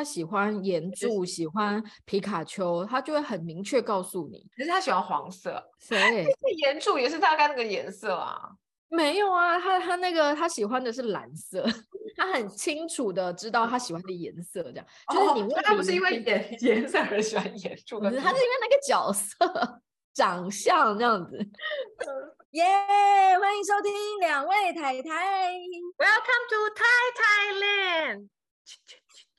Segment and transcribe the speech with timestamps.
[0.00, 4.46] 他喜欢岩柱，喜欢皮卡丘，他就会很明确告诉你。
[4.56, 6.26] 可是他喜欢黄色， 谁？
[6.56, 8.52] 岩柱也是大概那个颜色啊。
[8.88, 11.62] 没有啊，他他那个他喜欢的是蓝色，
[12.16, 19.82] 他很清楚的知道他喜欢的颜色，这样、哦、就是你问他不是因为颜颜色而喜欢炎柱的，他是因为那个角色
[20.14, 21.36] 长相这样子。
[22.52, 25.52] 耶，yeah, 欢迎收听两位太太
[25.98, 28.28] ，Welcome to Thai Thailand。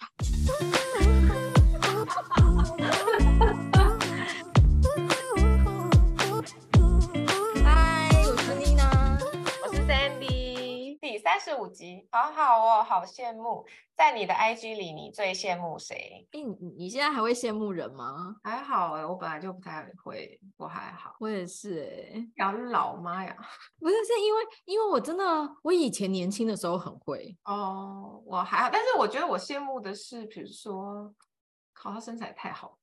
[0.01, 2.60] 呜呜呜呜呜呜。
[11.21, 13.65] 三十五集，好好哦，好羡慕。
[13.95, 16.27] 在你的 IG 里，你最羡慕谁？
[16.31, 16.43] 你
[16.75, 18.35] 你现在还会羡慕人吗？
[18.43, 21.15] 还好哎，我本来就不太会，我还好。
[21.19, 23.37] 我也是哎，养老妈呀？
[23.79, 25.23] 不是，是因为因为我真的，
[25.61, 28.69] 我以前年轻的时候很会哦，我还好。
[28.73, 31.13] 但是我觉得我羡慕的是，比如说，
[31.73, 32.75] 靠，他身材太好吧。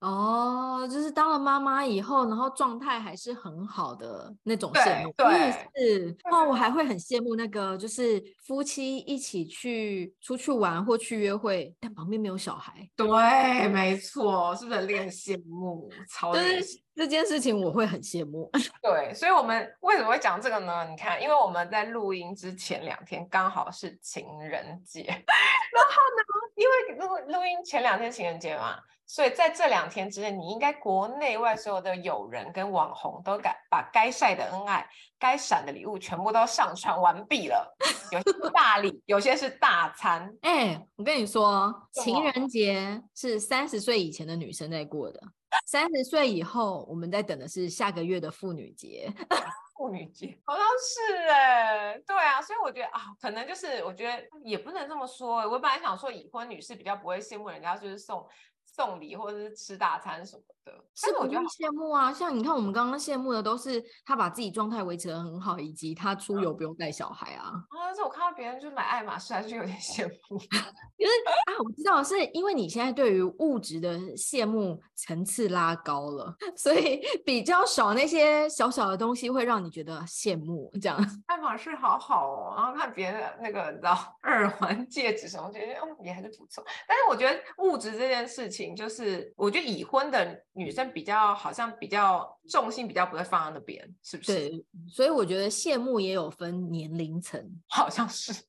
[0.00, 5.26] 哦，就是当了妈妈以后，然后状态还是很好的那种羡慕，对，
[5.74, 6.16] 对是。
[6.24, 12.88] 那，我还会很羡慕那个，就是夫妻一起去出去玩或去约会，但旁边没有小孩。
[12.94, 15.90] 对，没错，是不是很令人羡慕？
[16.08, 16.64] 超羡慕。
[16.94, 18.50] 这件事情我会很羡慕，
[18.82, 20.84] 对，所以我们为什么会讲这个呢？
[20.88, 26.24] 你看，因为我们在录音之前两天刚好是情人节， 然后呢，
[26.58, 34.84] 因为录录音前两天情人节嘛，所以在这两天之内，你应该国内外所有的友人跟网红都该把该晒的恩爱、
[35.20, 37.76] 该闪的礼物全部都上传完毕了，
[38.10, 40.28] 有些是大礼，有些是大餐。
[40.42, 45.20] 哎，我跟你说，情人节是三十岁以前的女生在过的。
[45.64, 49.10] 三十岁以后，我们在等的是下个月的妇女节。
[49.78, 55.36] 妇女节好像是哎、对啊，所以我觉得啊，可能就是我觉得也不能这么说。
[55.48, 58.28] 我本来想说，已婚女士比较不会羡慕人家就是送
[58.64, 62.12] 送礼或者是吃大餐什么的，是我觉得羡慕啊。
[62.12, 67.46] 像你看，我们刚刚羡慕的都是他把自己状态维持的很好，以及他出游不用带小孩啊。
[67.46, 70.38] 啊，但是我看到别人就买爱马仕，还是有点羡慕。
[70.98, 71.12] 因为
[71.46, 80.70] 啊，我知道是因为你现在对于物质的羡慕层次拉高了， 所以比较少那些小小的东西会让你觉得羡慕。
[80.80, 86.64] 这样，爱马仕好好哦，然后看别人的那个你知道耳环、戒指什么，觉得哦也还是不错。
[86.86, 94.34] 但是我觉得物质这件事情，就是我觉得已婚的女生比较好像比较重心比较不会放在那边，是不是？
[94.34, 98.32] 对，所以我觉得羡慕也有分年龄层， 好像是。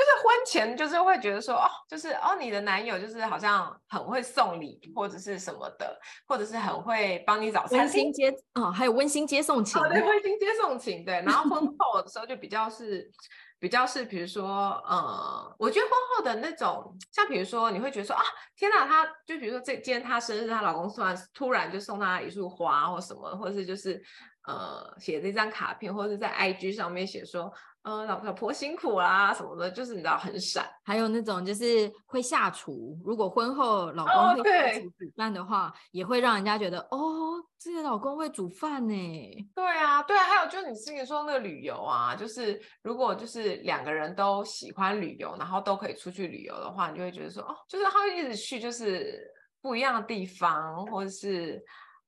[0.00, 5.94] 就是婚前就是会觉得说哦，就是哦，你的男友就是好像很会送礼或者是什么的，
[6.26, 11.16] 或者是很会帮你找餐厅温馨接哦，还有温馨接送情，哦、对，温馨接送情对。
[11.16, 13.10] 然后婚后的时候就比较是
[13.60, 18.22] 比较是，比如说呃，我觉得婚后的那种，像比如说你会觉得说啊，
[18.56, 24.02] 天哪，她就比如说这今天她生日，她老公突然突然就送她一束花或什么，或者是就是
[24.46, 27.52] 呃写这张卡片，或者是在 IG 上面写说。
[27.82, 30.68] 呃，老老婆辛苦啦，什么的，就是你知道很闪。
[30.84, 39.48] 还有那种就是会下厨，如果婚后老公会下厨煮饭的话，哦、也会让人家觉得哦，这个老公会煮饭呢。
[39.54, 49.26] 对啊，对啊，还有就是你之前说那个旅游啊，就是如果就是两个人都喜欢旅游，然后都可以出去旅游的话，你就会觉得说哦，就是他会一直去就是
[49.62, 51.58] 不一样的地方，或者是。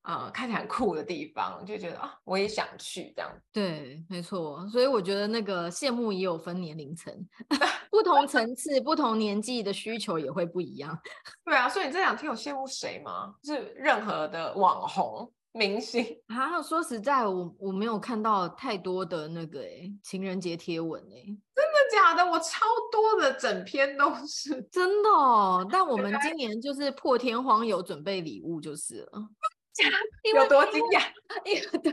[0.04, 3.30] 呃，看起来很酷的地方，就觉得啊，我也想去这样。
[3.52, 4.66] 对，没错。
[4.68, 7.14] 所以我觉得那个羡慕也有分年龄层
[7.90, 10.98] 不同层次、不同年纪的需求也会不一样。
[11.44, 13.34] 对啊，所以你这两天有羡慕谁吗？
[13.42, 16.60] 就是任何的网红明星啊？
[16.62, 21.22] 说实在，我我没有看到太多的那个哎情人节贴文哎，
[21.54, 22.28] 真的假的？
[22.28, 25.64] 我超多的，整篇都是真的哦。
[25.70, 29.28] 但我们今年就是破天荒有准备礼物就是了。
[30.34, 31.02] 有多惊讶？
[31.44, 31.92] 因为对，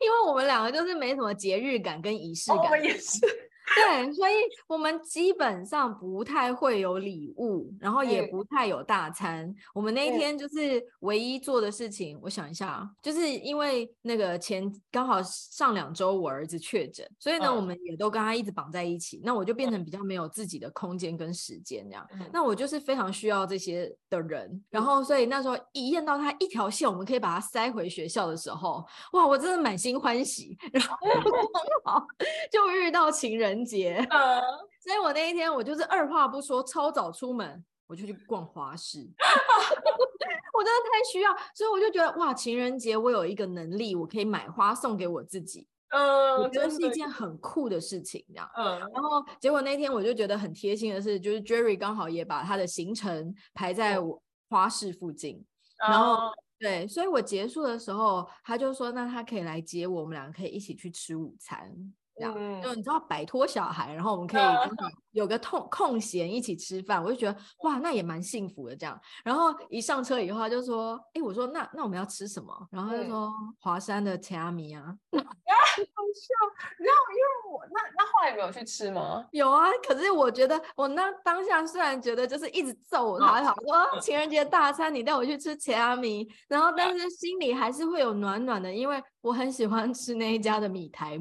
[0.00, 2.58] 因为我们两个就是没什么节日感跟仪式感。
[2.58, 3.50] 我们也是。
[3.76, 4.34] 对，所以
[4.66, 9.46] 我们基本上不太会有礼物，然后也不太有大餐。
[9.46, 19.20] 嗯、我们那一天就是唯一做的事情，嗯、我想一下，就是因为那个前刚好上两周我儿子确诊，所以呢，嗯、我们也都跟他一直绑在一起。
[19.24, 22.06] 那我就变成比较没有自己的空间跟时间这样。
[22.12, 30.56] 嗯、那我就是非常需要这些的人，然后所以那时候一验到他一条线，我们可以把他塞回学校的时候，哇，我真的满心欢喜。
[30.72, 30.96] 然后
[31.84, 32.06] 好
[32.50, 34.40] 就遇到情人节，嗯，
[34.80, 38.98] 所以我那一天我就是二话不说，超早出门，我就去逛花市，
[40.54, 48.50] 我真的太需要，所以我就觉得哇，情人节我有一个能力，我可以买花送给我自己，嗯，我觉得是一件很酷的事情，这样。
[48.56, 55.44] 嗯，然后结果那天我就觉得很贴心的是，就是 Jerry 刚好也把他的行程排在我花市附近，
[55.86, 61.72] 嗯、然后、哦、对，所以我结束的时候，他就说那他可以来接我，我们两个可以一起去吃午餐。
[62.16, 64.42] 这样，嗯、就你知道摆脱小孩，然后我们可以
[65.12, 68.98] 有个空空闲一起吃饭，我就觉得哇，那也蛮幸福的这样。
[69.24, 73.30] 然后一上车以后，他就说：“哎、欸，我说那那我们要吃什么？”然后他就说
[73.60, 74.82] ：“华、嗯、山的铁阿米啊。
[75.12, 75.22] ”啊，
[75.52, 76.34] 好笑。
[76.78, 79.24] 然后因为我那那后来有没有去吃吗？
[79.32, 83.54] 有啊，可是我觉得我那当下虽然觉得就是一直揍他，好、哦、
[83.92, 91.18] 说情人节大餐你带我去吃茄阿米，然后但 是心里还是会有暖暖的，因为我很喜欢吃那一家的米苔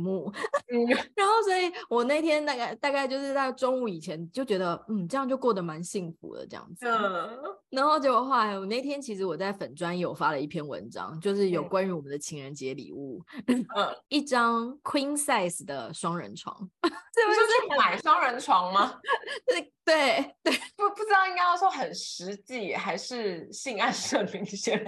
[0.93, 0.99] 目。
[1.15, 6.88] 然后，所以我那天大概大概就是在中午以前就觉得，嗯，这样就过得蛮幸福的这样子。
[6.88, 7.29] 嗯。
[7.69, 13.65] 然后结果后来，我那天其实我在粉专有发了一篇文章，就是有关于我们的情人节礼物，嗯，
[14.09, 16.55] 一张 queen size 的双人床。
[16.83, 18.99] 这不是买双人床吗？
[19.45, 24.83] 对对对，不不知道应该要说很实际还是性暗示明显。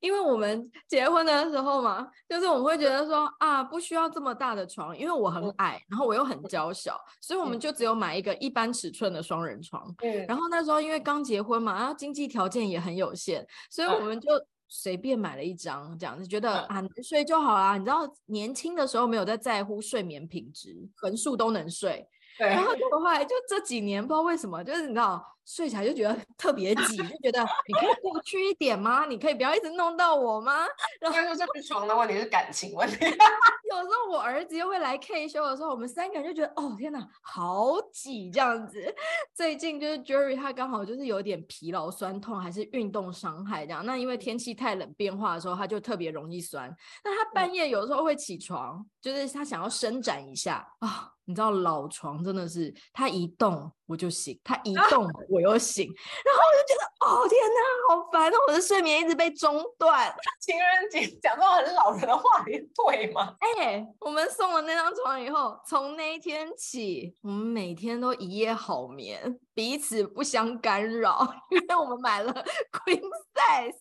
[0.00, 9.94] 因为我们结婚的时候嘛，就是我们会觉得说啊，不需要这么大的床，因为我很矮，然后我又很娇小，所以我们就只有买一个一般尺寸的双人床。
[10.02, 14.28] 嗯，然后那时候因为刚结婚嘛，然后经济条件也很有限，所以我们就
[14.68, 17.76] 随便买了一张，这样子觉得啊能睡就好啦。
[17.76, 22.06] 你知道年轻的时候没有在在乎睡眠品质，横竖都能睡。
[22.38, 25.32] 对，然后就后来就这几年不知道为什么，就是你知道。
[25.48, 29.06] 睡起来就觉得特别挤，就觉得你可以过去一点吗？
[29.06, 30.66] 你可以不要一直弄到我吗？
[31.00, 32.96] 然后说这是床的问题，是感情问题。
[33.70, 38.92] 有时候我儿子又会来 K 修的时候，我们三个人就觉得哦天哪，好挤这样子。
[39.32, 43.86] 最近就是 Jerry 他刚好就是有点疲劳酸痛，还是运动伤害这样。
[43.86, 46.68] 那因为天气太冷变化的时候，他就特别容易酸。
[47.04, 51.15] 那他半夜有时候会起床，就是他想要伸展一下啊、哦。
[51.26, 55.86] 你知道老床真的是，它一动我就醒，它一 动我又醒，
[56.24, 58.32] 然后我就觉得哦天哪，好烦！
[58.46, 60.14] 我的睡眠一直被中断。
[60.40, 63.34] 情人节讲到很老人的话，也对吗？
[63.40, 72.32] 哎、欸，我们送了那张床以后，从那一天起，我们每天都一夜好眠，彼此不相干扰，因为我们买了
[72.72, 73.02] queen
[73.34, 73.74] size，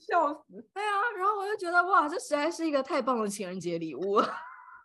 [0.00, 0.42] 笑死！
[0.72, 4.22] 对啊，然后我就觉得哇，这实在是一个太棒的情人节礼物。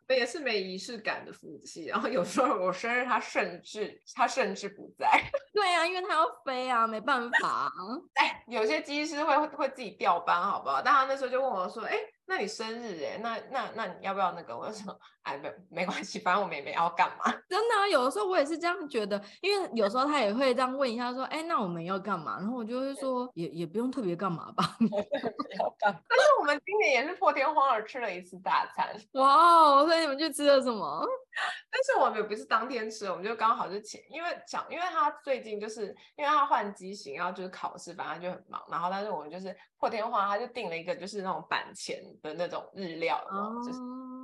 [0.09, 5.07] 也是没仪式感的夫妻，然后有时候我生日，他甚至他甚至不在。
[5.53, 7.71] 对啊，因为他要飞啊，没办法啊。
[8.15, 10.81] 哎，有些机师会会自己调班，好不好？
[10.83, 14.55] 但他那时候就问我说：“哎。”那你生日哎，那那那你要不要那个？
[14.57, 17.25] 我就说，哎，没没关系，反正我们也没要干嘛。
[17.49, 22.37] 真的啊，有的时候我也是这样觉得，因为有时候他也会这样问一下，说，哎，那我们要干嘛？
[22.39, 24.77] 然后我就会说，也也不用特别干嘛吧。
[25.59, 28.95] 要干，但是我们今年也是破天荒而吃了一次大餐。
[29.13, 31.05] 哇哦，所以你们去吃了什么？
[31.69, 38.63] 但是我们也不是当天吃，我们就刚好是前，因为想，因为他最近就是因为他换机型，然后就是考试，反正就很忙。
[38.69, 43.79] 然后但是我们就是破天荒，他就订了一个就是那种板前的那种日料，哦、就是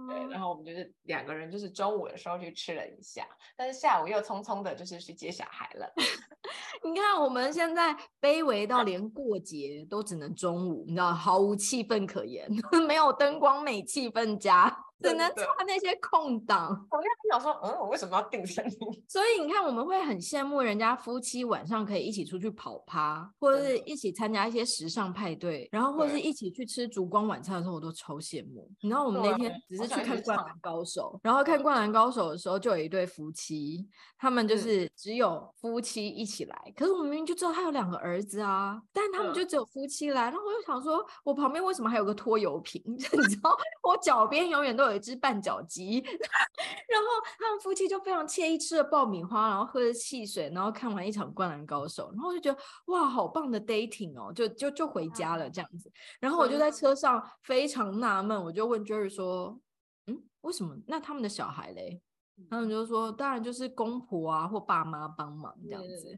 [0.07, 0.31] 对。
[0.31, 3.27] 然后我们就是两个人，就是中午的时候去吃了一下，
[3.57, 5.91] 但是下午又匆匆的就是去接小孩了。
[6.83, 12.49] 你看我们现在卑微到连过节都只能中午，你知道，毫无气氛可言，
[12.87, 14.85] 没有灯光美，气氛佳。
[15.01, 16.69] 只能抓那些空档。
[16.91, 18.71] 我刚才想说，嗯，我为什么要定生日？
[19.07, 28.69] 所以你看，我们会很羡慕人家夫妻晚上可以一起出去跑趴，或者是一起参加一些时尚派对，然后或者是一起去吃烛光晚餐的时候，我都超羡慕。
[28.81, 40.23] 你知道我们那天只是去看《灌篮高手》，然后看《灌篮高手》的时候，就有一对夫妻，他们就是只有夫妻一起来，可是我们明明就知道他有两个儿子啊，但他们就只有夫妻来。
[40.23, 42.81] 然后我就想说，我旁边为什么还有个拖油瓶？
[42.87, 44.88] 你知道，我脚边永远都有。
[44.91, 55.91] 有一只绊脚鸡， 然后他们夫妻就非常惬意吃了爆米花，然后喝着汽水，然后看完一场《灌篮高手》，然后我就觉得哇，好棒的 dating 哦，就就就回家了这样子。
[56.19, 59.59] 然后我就在车上非常纳闷，我就问 Jerry 说
[60.07, 60.75] ：“嗯，为什么？
[60.87, 62.01] 那他们的小孩嘞？”
[62.49, 66.17] 他们就说：“当然就是公婆啊或爸妈帮忙这样子。”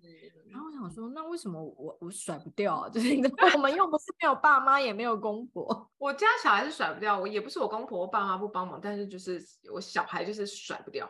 [0.51, 2.89] 然后我想说，那为什么我我甩不掉啊？
[2.91, 5.87] 就是你知道我们又不是没有爸妈，也没有公婆。
[5.97, 9.41] 我家小孩是甩不掉，我也不是我公婆爸妈不帮忙，但是就是
[9.73, 11.09] 我小孩就是甩不掉。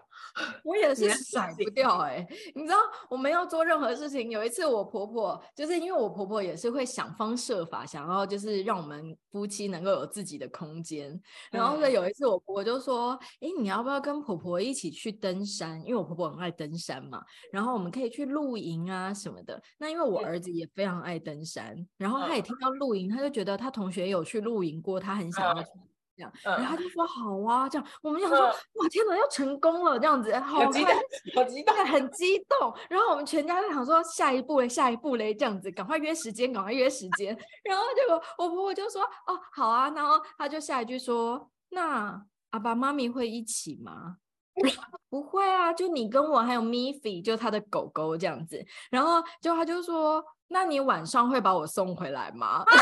[0.64, 2.78] 我也是甩不掉哎、欸，你知道
[3.10, 11.20] 我们要做任何事情，有一次我婆婆就是因为我婆婆也是会想方设法想要就是让我们夫妻能够有自己的空间。
[11.50, 15.82] 然后有一次我婆婆就说：“哎、欸，你要不要跟婆婆一起去登山？
[15.86, 25.70] 因为我婆婆很爱登山嘛，然后我们可以去露营啊什么。”的，那因为我儿子也非常爱登山，然后他也听到露营，他就觉得他同学有去露营过，他很想要去。
[26.14, 30.94] 这样，然后他就说好啊，这样我们想说哇天哪，要成功了这样子， 好激动，
[31.34, 32.76] 好激动，很激动。
[32.90, 37.36] 然后我们全家就想说下一步嘞，下一步嘞，这样子赶快约时间，赶快约时间。
[37.64, 44.18] 然后结果我婆婆就说哦好啊，然后他就下一句说那阿爸妈咪会一起吗？
[45.10, 48.64] 不会啊，就你跟我还有 Miffy，就他的狗狗这样子。
[48.90, 52.64] 然后就他就说，那你晚上会把我送回来吗？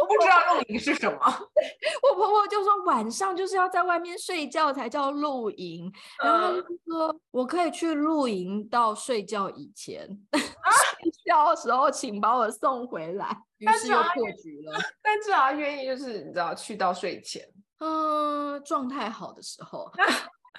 [0.00, 1.18] 我不知道露营是什么。
[2.02, 5.90] 我婆婆就说晚上就是要在外面睡觉才叫露营。
[6.22, 13.36] 然后他就说我可以去露营到睡觉以前，睡觉的时候请把我送回来。
[13.58, 14.78] 于是又破局了。
[15.02, 17.42] 但至少愿意就是你知道去到睡前，
[17.80, 19.90] 嗯，状态好的时候。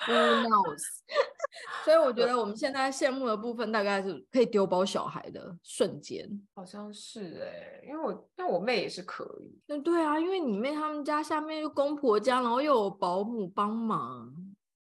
[0.08, 0.82] Who knows？
[1.84, 6.28] 所以我觉得我们现在羡慕的部分，大概是可以丢包小孩的瞬间。
[6.54, 9.60] 好像是哎、欸，因为我但我妹也是可以。
[9.68, 14.32] 那对啊，因为你妹他们家下面有公婆家，然后又有保姆帮忙。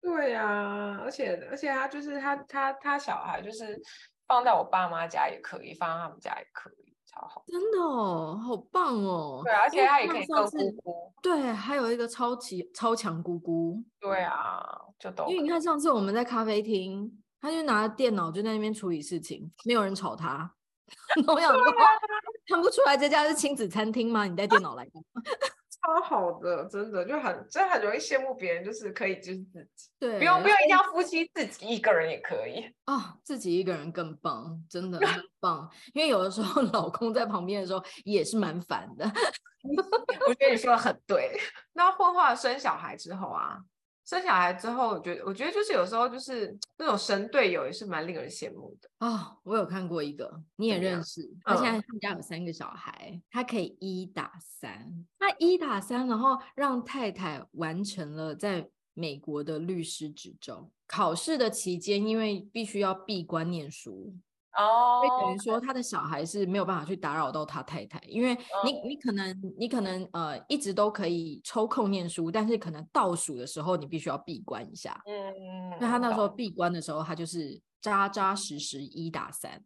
[0.01, 3.79] 对啊，而且而且他就是他他他小孩就是
[4.27, 6.84] 放在我爸妈家也可以，放在他们家也可以。
[7.47, 9.41] 真的哦，好棒哦！
[9.43, 11.13] 对，而且他也可以跟姑姑。
[11.21, 13.81] 对，还有一个超级超强姑姑。
[13.99, 14.63] 对啊，
[14.99, 15.29] 就懂。
[15.29, 20.53] 因为你看上次我们在咖啡厅，他就拿着电脑就在那边处理事情，没有人吵他。
[21.27, 21.63] 我想说，
[22.47, 24.25] 看不出来这家是亲子餐厅吗？
[24.25, 25.21] 你带电脑来干嘛？
[25.85, 35.69] 超好的，真的就很，真的很容易羡慕别人，就是可以就是自己，对，不用不用一定要夫妻，自己一个人也可以啊、哦，自己一个人更棒，真的很棒。
[35.93, 39.05] 因为有的时候 老公在旁边的时候也是蛮烦的。
[40.27, 41.39] 我觉得你说的很对。
[41.73, 43.59] 那婚后生小孩之后啊。
[44.05, 49.37] 生小孩之后，我觉得，我觉得就是有时候就是 那种神队友也是蛮令人羡慕的啊、哦。
[49.43, 60.69] 我有看过一个，你也认识，他现在他们家有三个小孩，他可以一打三，他一打三，然后让太太完成了在美国的律师执照。
[60.87, 64.15] 考试的期间，因为必须要闭关念书。
[64.57, 68.33] 哦，所以等于说他的小孩是没有办法去打扰到他太太，因为
[68.63, 68.85] 你。
[68.85, 75.01] 你可能你可能呃一直都可以抽空念书，但是可能倒数的时候你必须要闭关一下。
[75.07, 79.59] 嗯，那他那时候闭关的时候，他就是扎扎实实一打三，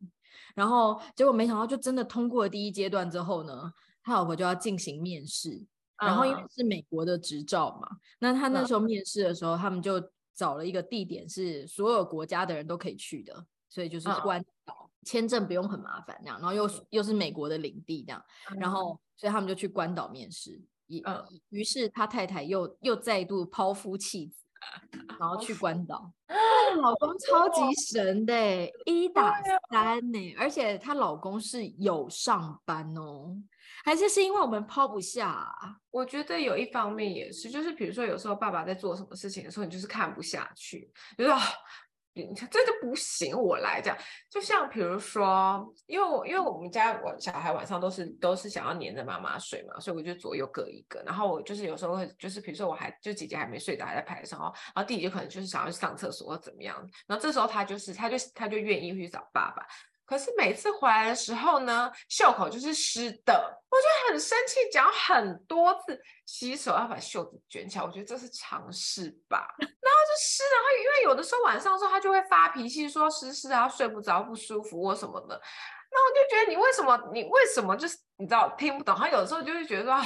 [0.56, 5.62] 然后结果没想到就真的通过了第一阶段之后呢，他老婆就要进行面试，
[6.02, 10.02] 然后因为是美国的执照嘛，那他那时候面试的时候，他们就
[10.34, 13.46] 找了一个地点是所有国家的人都可以去的。
[13.70, 18.26] 所以就是关岛，签证不用很麻烦这样，然后又又是美国的领地这样，
[18.60, 21.04] 然后所以他们就去关岛面试，于
[21.50, 24.44] 于是他太太又又再度抛夫弃子，
[25.20, 26.36] 然后去 关岛，她
[26.82, 33.38] 老公超级神的，一打三呢，而且她老公是有上班哦，
[33.86, 35.78] 还是是因为我们抛不下啊？
[35.92, 41.32] 我觉得有一方面也是，就是比如说有时候爸爸在做什么事情的时候，你就是看不下去，就是。
[42.16, 43.98] 这就不行，我来讲。
[44.30, 51.02] 就像比如说，因为我因为我们家我小孩晚上都是都是想要黏着妈妈睡嘛，所以我就左右各一个。
[51.06, 56.76] 然后我就是有时候会就是比如说我还就姐姐还没睡的还在排上，然后弟弟就可能就是想要去上厕所或怎么样。
[57.08, 59.66] 然后这时候他就是他就他就愿意去找爸爸。
[60.10, 69.54] 可是每次回来的时候呢，袖口就是湿的，我就很生气，讲很多次洗手要把袖子卷起来，我觉得这是常识吧。
[69.60, 75.40] 然后就湿，然后因为有的时候晚上的时候他就会发脾气，说湿湿啊，睡不着，不舒服或什么的。
[75.92, 78.96] 那我就觉得你为什么，你为什么就是你知道听不懂？
[78.96, 80.02] 他有的时候就会觉得说，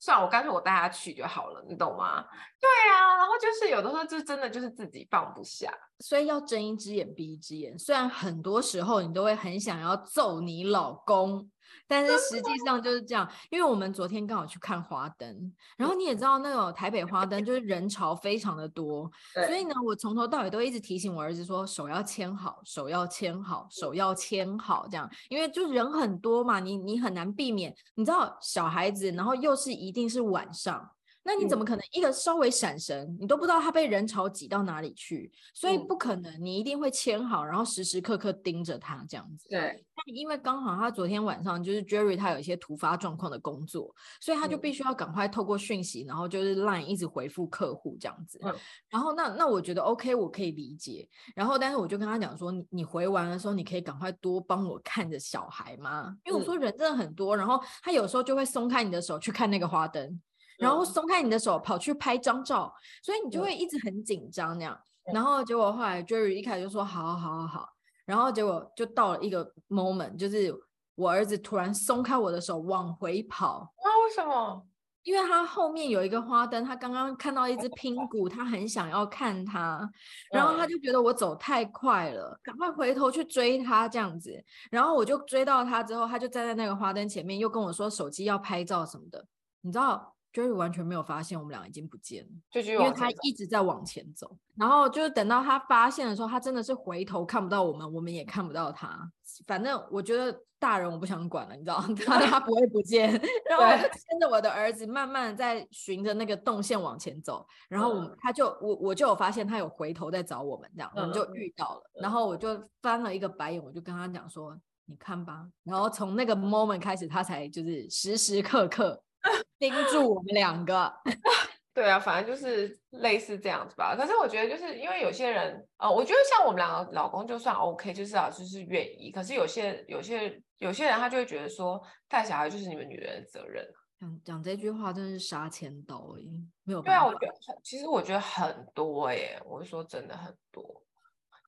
[0.00, 2.24] 算了，我干脆我带他去就好了，你懂吗？
[2.60, 5.72] 对啊，然后就是有的时候就真的就是自己放不下。
[6.00, 11.50] 所以要睁一只眼闭一只眼，虽然很多时候你都会很想要揍你老公，
[11.88, 13.28] 但是实际上就是这样。
[13.50, 19.10] 因为我们昨天刚好去看花灯，然后你也知道那种台北花灯就是人潮非常的多，
[19.46, 30.90] 所以呢，我从头到尾都一直提醒我儿子说手要牵好，手要牵好，手要牵好这样，因为就人很多嘛，你你很难避免，你知道小孩子，然后又是一定是晚上。
[31.22, 35.30] 那你怎么可能一个稍微闪神，你都不知道他被人潮挤到哪里去？
[35.52, 39.46] 所以不可能，你一定会牵好，然后时时刻刻盯着他这样子。
[39.50, 39.84] 对。
[39.94, 48.40] 但因为刚好他昨天晚上就是 Jerry 他有一些突发状况的工作，所以他就必须要赶快透过讯息，然后就是 Line 一直回复客户这样子。
[48.88, 51.08] 然后那那我觉得 OK，我可以理解。
[51.34, 56.16] 然后但是我就跟他讲说，你你回完的时候，你可以赶快多帮我看着小孩吗？
[56.24, 60.20] 因为我说人真的很多，然后他有时候就会松开你的手去看那个花灯。
[60.58, 62.72] 然后松开你的手，跑去拍张照，
[63.02, 64.78] 所以你就会一直很紧张那样。
[65.12, 67.68] 然后结果后来 Jerry 一开始就说好好好好，
[68.04, 70.54] 然后结果就到了一个 moment，就是
[70.96, 73.72] 我儿子突然松开我的手往回跑。
[73.82, 74.66] 那为什么？
[75.04, 79.88] 因为他后面有一个花灯，他刚刚看到一只拼骨，他很想要看它，
[80.30, 89.24] 然后他就觉得我走太快了，赶快回头去追他这样子，然后我就追到他之后，他就站在那个花灯前面，又跟我说手机要拍照什么的，
[89.62, 90.14] 你知道。
[90.38, 99.10] Jerry 完全没有发现我们俩已经不见了，就因为他一直在往前走，然后就是等到他发现的时候，他真的是回头看不到我们，我们也看不到他。
[99.46, 103.10] 反正我觉得大人我不想管了，你知道， 他他不会不见。
[103.48, 111.82] 然后我就牵着我的儿子慢慢在循着那个动线往前走，然后我他就我我就有发现他有回头在找我们，这样我们就遇到了。
[112.00, 119.02] 然后我就翻了一个白眼，我就跟他讲说：“你看吧。”然后从那个 moment 开始，他才就是时时刻刻。
[119.58, 120.92] 盯住我们两个，
[121.74, 123.94] 对啊，反正就是类似这样子吧。
[123.96, 129.10] 可是我觉得，就是因为有些人，呃，我觉得像我们两个老公就算 OK，就是啊，就是愿意。
[129.10, 133.64] 可是有些、有些、有些人，他就会觉得说，带小孩就是你们女人的责任。
[134.00, 136.22] 讲讲这句话真的是杀千刀哎，
[136.62, 137.04] 没有办法。
[137.04, 137.32] 对啊，我觉得
[137.64, 140.82] 其实我觉得很多哎，我是说真的很多。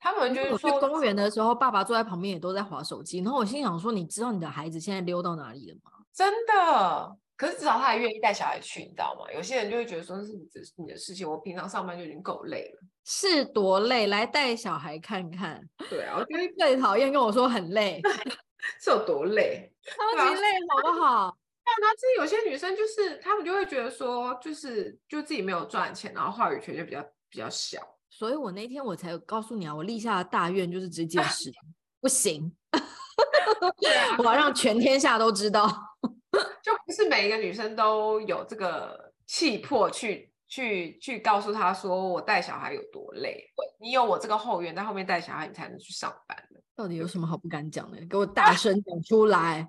[0.00, 3.18] 他们就是说，去公园的时候，爸爸坐在旁边也都在划手机。
[3.18, 5.90] 然后我心想说，你知道你的孩子现在溜到哪里了吗？
[6.12, 7.16] 真的。
[7.40, 9.24] 可是至少他还愿意带小孩去，你知道吗？
[9.32, 15.58] 有些人就会觉得说，是你的你的事情，我平常上班就已经够累了，是多累，来带小孩看看。
[15.88, 17.98] 对啊，我觉得最讨厌跟我说很累，
[18.78, 21.34] 是有多累，超级累，好不好？
[21.80, 27.80] 那其实有些女生就是，她们就会觉得说，就是就自己没有赚钱，然后话语权就比较比较小。
[28.10, 31.50] 所以我那天我才告诉你啊，我立下的大愿就是这件事，
[32.02, 32.54] 不行，
[34.18, 35.89] 我要让全天下都知道。
[36.62, 43.44] 就不是每一个女生都有这个气魄去去去告诉她说，我带小孩有多累。
[43.80, 46.36] 你有我这个后援在后面带小孩，你才能去上班。
[46.76, 47.98] 到底有什么好不敢讲的？
[48.06, 49.68] 给我 大声讲出来！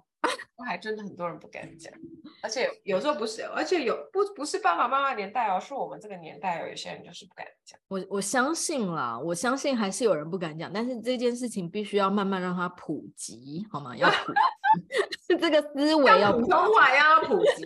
[0.66, 1.92] 还真的很多人不敢讲，
[2.44, 7.80] 而且有时候不是，而且有不不是爸爸妈妈年代哦，是我们这个年代有一些人就是不敢讲。
[7.88, 13.98] 我我相信啦，我相信还是有人不敢讲，但是这件事情必须要慢慢让它普及，好吗？
[13.98, 17.66] 要普及， 这个思维要普通话，要普及，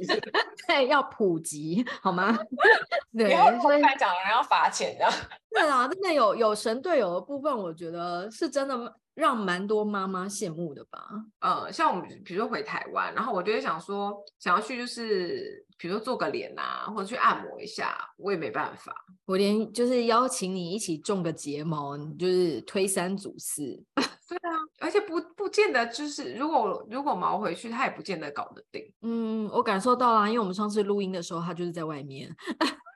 [0.68, 2.38] 对，要普及，好吗？
[3.18, 5.08] 对，所以讲人要罚钱的。
[5.52, 8.96] 对啊，真的有有神队友的部分，我觉得是真的。
[9.16, 11.08] 让蛮多妈妈羡慕的吧？
[11.40, 18.94] 呃，像我们比如说回台湾，然后我就会想说，想要去就是比如说做个脸啊，或者去按摩一下，我也没办法。
[19.26, 23.82] 我连就是邀请你一起种个睫毛，你就是推三阻四。
[24.28, 28.92] 对啊，而且不不见得就是如果如果毛回去，他也不见得搞得定。
[29.02, 32.36] 嗯，我感受到了，因为我们上次录音的时候，他就是在外面。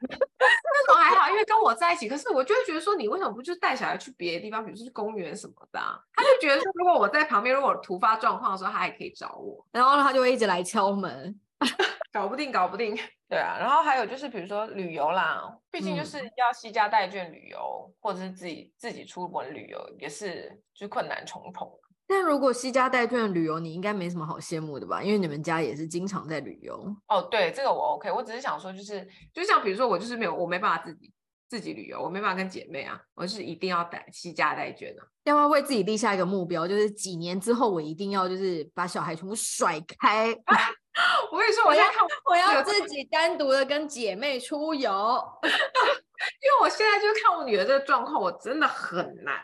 [0.01, 2.07] 那种还好，因为跟我在一起。
[2.09, 5.99] 可是我就会觉得说，你为什么不就带小孩去别的地方，比如说去公园什么的啊？
[6.13, 9.63] 他就觉得说，如果我在旁边，如果突发状况的时候，他还可以找我。
[9.71, 11.39] 然后他就会一直来敲门，
[12.11, 12.97] 搞不定，搞不定。
[13.27, 21.79] 对啊，然后还有就是，比如说旅游啦，毕竟就是要惜家带眷旅游，嗯、或者是自己自己出门旅游，也是就是困难重重。
[22.07, 25.03] 但如果惜家带眷旅游，你应该没什么好羡慕的吧？
[25.03, 26.75] 因为你们家也是经常在旅游。
[27.07, 28.11] 哦，对，这个我 OK。
[28.11, 31.13] 我只是想说，就是就像比如说，我就是没有，我没办法自己
[31.47, 35.07] 自己旅游，我没办法跟姐妹啊，我是一定要带惜家带眷的。
[35.25, 40.33] 要不要为自己立下一个目标，就是几年之后我一定要就是把小孩全部甩开。
[40.45, 40.57] 啊、
[41.31, 44.89] 我跟你说，我现在看我要自己单独的跟姐妹出游，
[45.43, 49.41] 因为我现在就看我女儿这个状况，我真的很难。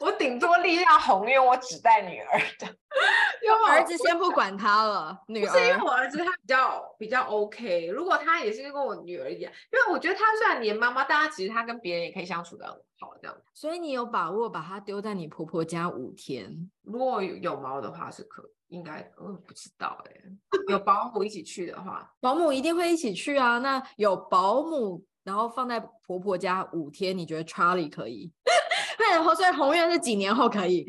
[0.00, 2.66] 我顶多立下宏愿，我只带女儿的。
[3.40, 5.52] 因为我儿子先不管他了，女儿。
[5.52, 7.86] 不是因为我儿子他比较比较 OK。
[7.86, 13.36] 如果他也是跟我女儿一样，因为我觉得他虽然黏妈妈，但他其实他跟别人也可以相处的很好，这样。
[13.54, 16.68] 所以你有把握把他丢在你婆婆家五天？
[16.82, 20.22] 如果有有猫的话是可应该，我不知道哎、欸。
[20.68, 23.58] 有保姆一起去的话， 保姆一定会一起去啊。
[23.58, 28.30] 那有保姆，然后放在婆婆家五天，你觉得 Charlie 可以？
[28.98, 30.86] 对，然后所以红月是几年后可以？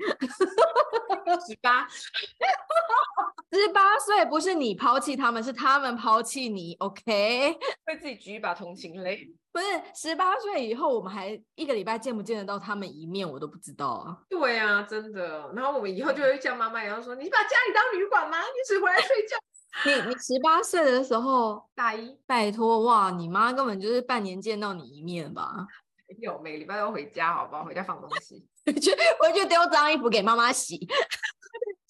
[1.48, 1.88] 十八，
[3.52, 6.76] 十八岁不是你抛弃他们，是他们抛弃你。
[6.80, 9.28] OK， 会自己举一把同情泪。
[9.52, 14.16] 不是十八岁以后，我们还一个礼拜见不见得到他们一面，我都不知道啊。
[14.30, 15.52] 对啊，真的。
[15.56, 18.38] 然后我们以后就会像妈妈，一样说：“你把家里当旅馆吗？
[18.42, 19.36] 你只回来睡觉。
[19.86, 25.66] ”你你十八岁的时候，大一，拜托哇，你妈根本就是半年见到你一面吧。
[26.08, 27.64] 没有每个礼拜都回家，好不好？
[27.64, 30.88] 回家放东西，回去回去丢脏衣服给妈妈洗。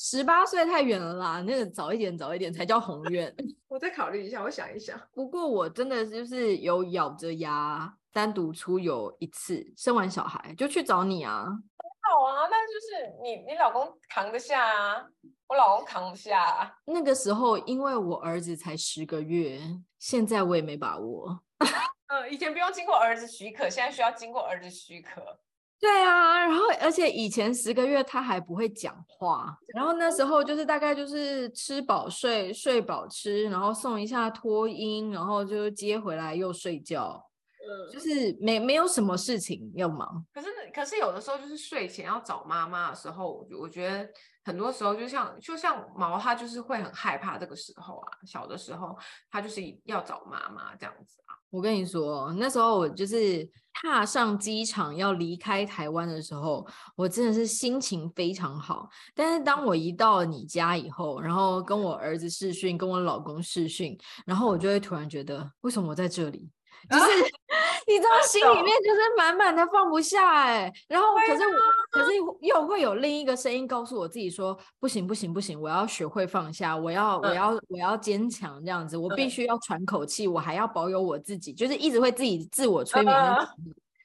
[0.02, 3.36] 十八岁太远了啦，那个早一点早一点才叫宏愿。
[3.68, 4.98] 我再考虑一下，我想一想。
[5.14, 11.44] 不过我真的就是有咬着牙单独出游一次，生完小孩就去找你啊。
[11.44, 15.06] 很好啊，那就是你你老公扛得下啊。
[15.50, 16.72] 我老公扛不下啊。
[16.86, 19.60] 那个时候，因为我儿子才十个月，
[20.00, 21.44] 现在我也没把握。
[22.08, 25.40] 嗯，以前不用经过儿子许可，现在需要经过儿子许可。
[25.80, 37.26] 对啊，然后而且以前十个月他还不会讲话，然后那时候就是大概就是吃饱睡，睡饱吃，然后送一下托婴，然后就接回来又睡觉。
[37.62, 40.26] 嗯，就是没没有什么事情要忙。
[40.34, 44.10] 可是可是有的时候就是睡前要找妈妈的时候，我觉得
[44.44, 48.18] 很多时候就像就像毛，他就是会很害怕这个时候啊。
[48.26, 48.98] 小的时候
[49.30, 51.36] 他就是要找妈妈这样子啊。
[51.50, 58.88] 我跟你说，那时候我就是踏上机场要离开台湾的时候，我真的是心情非常好。
[59.16, 66.52] 但是当我一到你家以后，然后跟我儿子视讯，跟我老公视讯，然后我就会突然觉得，为什么我在这里？
[66.88, 67.06] 就是
[67.88, 71.54] 你知道，心里面就是满满的放不下哎、欸，然后可是我，
[71.90, 72.12] 可是
[72.42, 83.16] 又会有另一个声音告诉我自己说，不行不行不行，我要学会放下，我要我要我要坚强这样子，我必须要喘口气，我还要保有我自己，就是一直会自己自我催眠。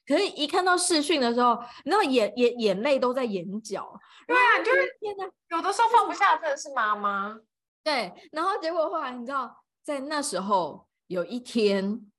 [0.06, 3.98] 可是，一看到视讯的时候，你知道眼眼眼泪都在眼角。
[4.26, 5.24] 对啊，就是天哪
[5.56, 7.38] 有的时候放不下，真的是妈妈。
[7.82, 12.10] 对，然后结果后来你知道，在那时候有一天。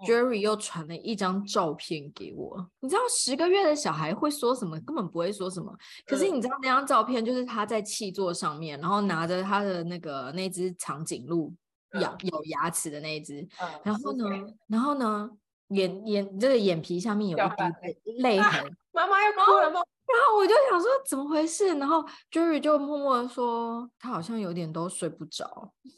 [0.00, 4.78] Jerry 又传了一张照片给我，你知道十个月的小孩会说什么？
[4.80, 5.72] 根本不会说什么。
[6.06, 11.54] 可是你知道那张照片就是他在气座上面，然后拿着他的那个那只长颈鹿
[12.00, 13.46] 咬有牙齿的那一只，
[13.82, 14.24] 然后呢，
[14.66, 15.30] 然后呢，
[15.68, 17.40] 眼眼这个眼皮下面有一
[18.04, 18.76] 滴泪痕。
[18.92, 19.80] 妈妈要哭了吗？
[20.06, 25.44] 然后我就想说怎么回事，然后 Jerry 就默默的说他好像有点都睡不着。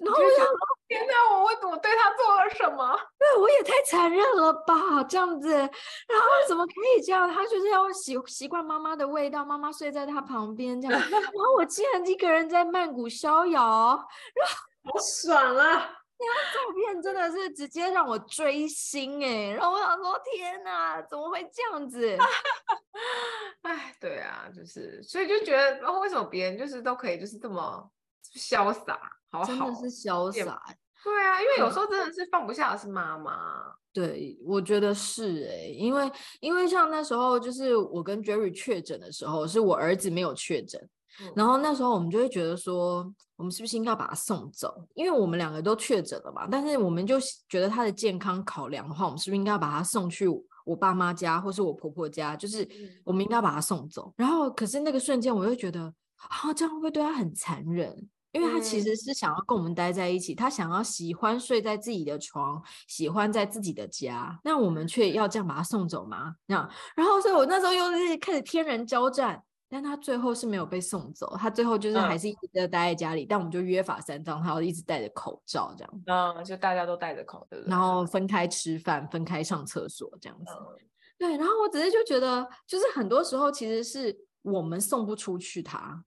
[0.01, 0.57] 然后我就想说
[0.89, 2.97] 天哪，我为什么对他做了什么？
[3.19, 5.51] 对，我也太残忍了吧，这样子。
[5.51, 7.29] 然后怎么可以这样？
[7.33, 10.93] 他就是要习习惯妈妈的味道，妈妈睡在他旁边这样。
[11.11, 14.55] 然后我竟然一个人在曼谷逍遥，然后
[14.93, 15.91] 好爽啊！
[16.19, 22.17] 那张照片真的是直接让我追星哎，然后我想说天哪，怎么会这样子？
[23.63, 27.91] 哎，对啊，就是所以就觉得，然后为什么别人就是都可以就是这么
[28.35, 28.99] 潇洒，
[29.31, 30.63] 好好，真的是潇洒。
[31.05, 33.75] 对啊，因为有时候真的是放不下的是妈妈。
[33.93, 40.89] 对，我觉得是哎，因为因为像那时候就是我跟 Jerry 确诊的时候，是我儿子没有确诊。
[41.35, 44.87] 然后那时候我们就会觉得说，我们是不是应该把他送走？
[44.95, 46.47] 因为我们两个都确诊了嘛。
[46.51, 50.27] 但是我们就觉得他的健康考量的话，我们是不是应该把他送去
[50.65, 52.37] 我爸妈家，或是我婆婆家？
[52.37, 52.69] 就是
[53.05, 54.13] 我们应该把他送走。
[54.17, 55.93] 然后可是那个瞬间，我又觉得
[56.29, 58.09] 啊，这样会不会对他很残忍？
[58.33, 64.39] 因为他其实是想要跟我们待在一起，他想要喜欢睡在自己的床，喜欢在自己的家。
[64.45, 66.35] 那我们却要这样把他送走吗？
[66.45, 66.57] 那
[66.95, 69.43] 然后所以我那时候又是开始天人交战。
[69.69, 73.25] 但他最后是没有被送走，他最后就是还是一直待在家里。
[73.25, 76.03] 嗯、但我们就约法三章，他要一直戴着口罩这样。
[76.07, 80.53] 嗯，就大家都戴着口罩，然后分开吃饭，分开上厕所这样子。
[80.53, 80.79] 嗯、
[81.19, 86.03] 对，然后我只是就觉得，就是很多时候其实是我们送不出去他。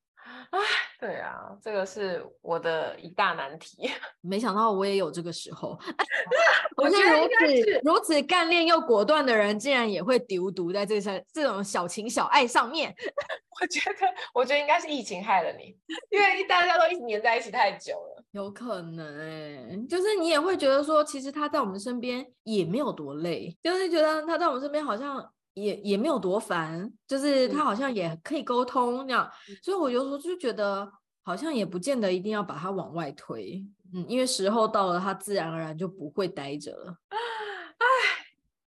[0.51, 0.59] 哎，
[0.99, 3.89] 对啊，这个是我的一大难题。
[4.21, 5.77] 没想到我也有这个时候。
[6.75, 12.95] 我觉得如此如此干练又果断的人，竟然也会丢毒在这些这种小情小爱上面。
[13.62, 15.77] 我觉得，我觉得应该是疫情害了你，
[16.09, 18.23] 因为大家都一直黏在一起太久了。
[18.31, 25.31] 有可能哎，就是你也会觉得说，其实他在我们身边也没有多累，就是觉得他在我们身边好像。
[25.53, 30.89] 也也没有多烦，就是他好像也可以沟通那样，嗯、所以我有时候就觉得
[31.23, 36.95] 好像也不见得一定要把他往外推，嗯，因为时候到了，他自然而然就不会待着了。
[37.09, 37.85] 哎，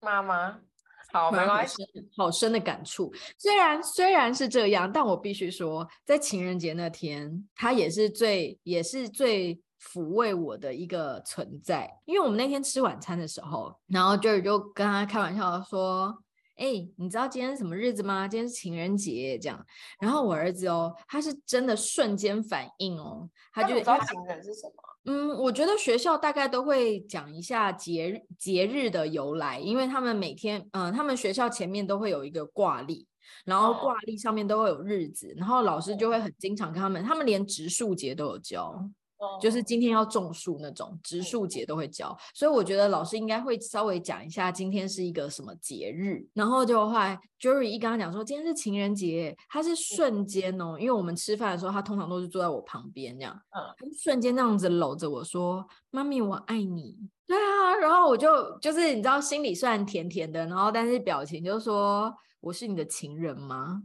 [0.00, 0.58] 妈妈，
[1.12, 1.82] 好，没关系，
[2.16, 3.12] 好深的感触。
[3.38, 11.90] 虽然虽然是这样，但我必须说，在情人节那天，他也是最也是最抚慰我的一个存在。
[12.04, 16.22] 因为我们那天吃晚餐的时候，然后 Jerry 就跟他开玩笑说。
[16.56, 18.26] 哎、欸，你知道今天是什么日子吗？
[18.26, 19.64] 今天是情人节，这样。
[20.00, 24.74] 然后我儿子哦，他是真的瞬间反应哦，他就知道情人是什么。
[25.04, 33.06] 嗯，我觉得学校大概都会讲一下节日节日的由来，因为他们每天，嗯、呃，他们学校前面都会有一个挂历，
[33.44, 38.84] 然后挂历上面都会有日子，然后老师就会很经常跟他们，他们连植树节都有教。
[39.40, 46.26] 就是今天要种树那种植树节都会教，所以我觉得老师应该会稍微讲一下今天是一个什么节日。
[46.34, 63.82] 然后就后来 Jerry 一跟他讲说今天是情人节，他是瞬间哦，因为我们吃饭的时候他通常都是坐在我旁边这样，嗯，瞬间那样子搂着我说：“妈咪，我爱你。”对啊，然后我就就是你知道心里虽然甜甜的，然后但是表情就说：“我是你的情人吗？”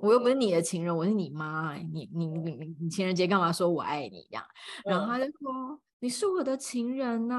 [0.00, 4.44] 我又不是你的情人，我是你妈、欸，你你你你情人节干嘛说我爱你呀？
[4.84, 7.34] 然后他就说你是我的情人呐、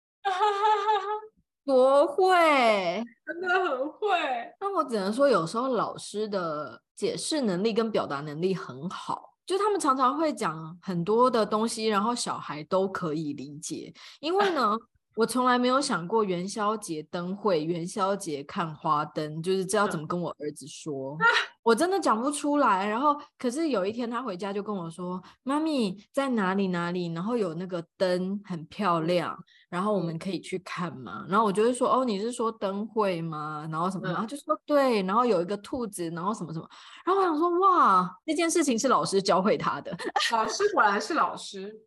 [0.22, 0.30] 啊，
[1.66, 2.34] 多会，
[3.26, 4.08] 真的很会。
[4.60, 14.76] 那我只能说，有时候老师的解释能力跟表达能力很好，就他们常常会讲很多的东西，然后小孩都可以理解，因为呢。
[15.14, 21.18] 我从来没有想过元宵节灯会、元宵节看花灯，就是知道怎么跟我儿子说，
[21.62, 22.88] 我真的讲不出来。
[22.88, 27.12] 然后，可是有一天他回家就跟我说：“妈咪在哪里哪里？
[27.12, 33.68] 然后有那个灯很漂亮，然后我们可以去看嘛？”然后我就会说：“哦，你是说灯会吗？
[33.70, 36.66] 然后什么？”然后就说：“对。”然后有一个兔子，然后什么什么。
[37.04, 39.94] 然后我想说：“哇，那件事情是老师教会他的。”
[40.32, 41.82] 老师果然是老师。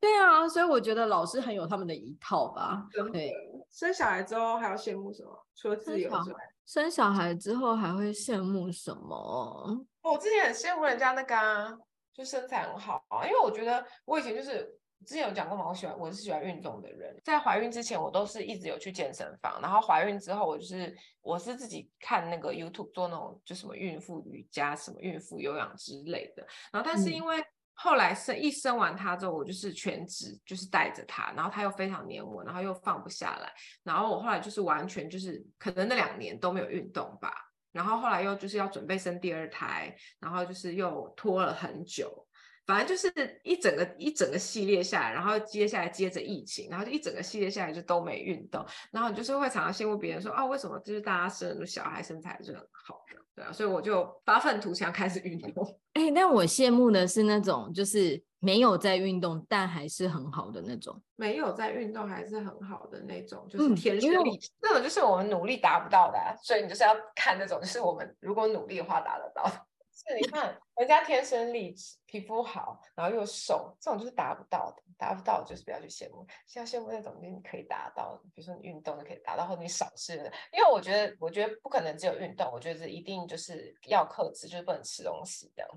[0.00, 2.86] 对啊，所以我觉得老师很有他们的一套吧。
[3.12, 3.34] 对，
[3.70, 5.46] 生小孩之后还要羡慕什么？
[5.54, 9.86] 除了自由之外，生小孩之后还会羡慕什么？
[10.02, 11.76] 我之前很羡慕人家那个啊，
[12.12, 27.44] 就身材很好啊，因为我觉得我以前就是之前有讲过嘛，我喜欢我是喜欢运动的人，在怀孕之前我都是一直有去健身房，然后怀孕之后我就是我是自己看那个 YouTube 做那种就什么孕妇瑜伽、什么孕妇有氧之类的，然后但是因为、嗯。
[27.74, 37.32] 后来生一生完他之后，我就是全职就是带着他，然后他又非常黏我，然后又放不下来，然后我后来就是完全就是可能那两年都没有运动吧，
[37.72, 42.26] 然后后来又就是要准备生第二胎，然后就是又拖了很久。
[42.64, 55.52] 反正就是一整个一整个系列下来，然后接下来接着疫情，然后就一整个系列下来就都没运动，然后你就是会常常羡慕别人说啊，为什么就是大家生了小孩身材是很好的，对啊，所以我就发愤图强开始运动。
[55.94, 69.52] 哎、欸，但我羡慕的是那种就是没有在运动但还是很好的那种，没有在运动还是很好的那种，就是天生丽质，那种就是我们努力达不到的、啊，所以你就是要看那种，就是我们如果努力的话达得到的。
[69.94, 76.26] 是，你看人家天生丽质，皮肤好，然后又瘦，这种就是达不到的，达不到就是不要去羡慕。
[76.46, 85.70] 像羡慕那种，你可以达到，比如说你运动就可以达到，或者你少吃的，因为我觉得，我觉得不可能只有运动，我觉得一定就是要克制，就是不能吃东西这样。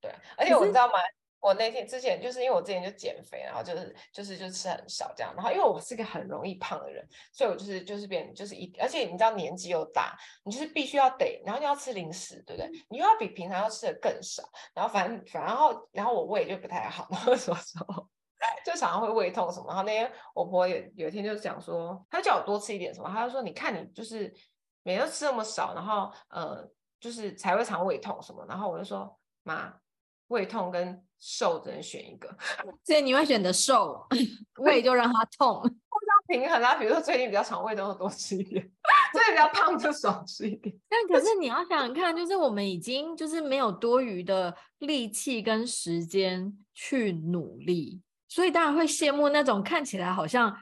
[0.00, 0.94] 对，而且我知道吗？
[1.42, 12.70] 我那天之前就是因为我之前就减肥，然后就是就是就吃很少这样，然后因为我是个很容易胖的人，所以我就是就是变就是一，而且你知道年纪又大，你就是必须要得，然后又要吃零食，对不对？
[12.88, 18.08] 你又要比平常要吃的更少，然后反正反正后然后我胃就不太好， 然后什么时候
[18.64, 24.32] 就常常会胃痛什么，然后那天我婆有有一天就讲说，她叫我多吃一点什么，她就说你看你就是
[24.84, 26.64] 每天吃那么少，然后呃
[27.00, 29.74] 就是才会常胃痛什么，然后我就说妈。
[30.28, 32.28] 胃痛跟瘦只能选一个，
[32.84, 34.04] 所以你会选择瘦，
[34.58, 36.74] 胃就让它痛， 互相平衡啊。
[36.74, 38.68] 比如说最近比较肠胃都多吃一点，
[39.12, 40.74] 最近比较胖就少吃一点。
[40.88, 50.52] 但可是你要想想看，就是我们已经就是没有多余的力气跟时间去努力，所以当然会羡慕那种看起来好像。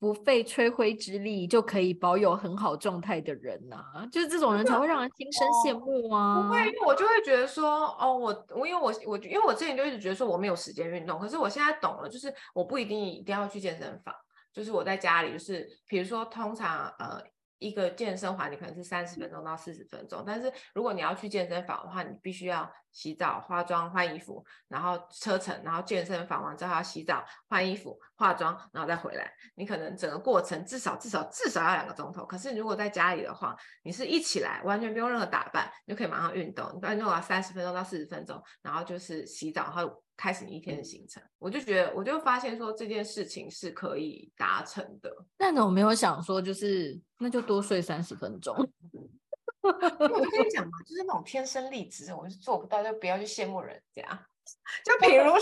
[0.00, 6.42] 不费吹灰之力就可以保有很好状态的人呐、啊，就是这种人才会让人心生羡慕啊！
[6.42, 14.12] 不会，因为我就会觉得说，哦，我我因为我我因为我之前就一直觉得说我没有时间运动，可是我现在懂了，就是我不一定一定要去健身房，
[14.52, 17.22] 就是我在家里，就是比如说通常呃。
[17.60, 29.30] 一个健身环你可能是三十分钟到四十分钟，但是如果你要去健身房的话，你必须要洗澡、化妆、换衣服，然后车程，然后健身房完之后要洗澡、换衣服、化妆，然后再回来。
[29.54, 32.24] 你可能整个过程至少至少至少要两个钟头。
[32.24, 36.68] 可是如果在家里的话，你是一起来，完全不用任何打扮，你就可以马上运动。
[36.74, 40.02] 你反正要三十分钟到四十分钟，然后就是洗澡，然后。
[40.20, 45.10] 开始你一天的行程，我就觉得，我就发现说这件事情是可以达成的。
[45.38, 48.54] 但是我没有想说，就是那就多睡三十分钟。
[49.62, 54.02] 我跟你讲嘛，就是那种天生丽质，我是做不到，就不要去羡慕人家。
[54.84, 55.40] 就比如说，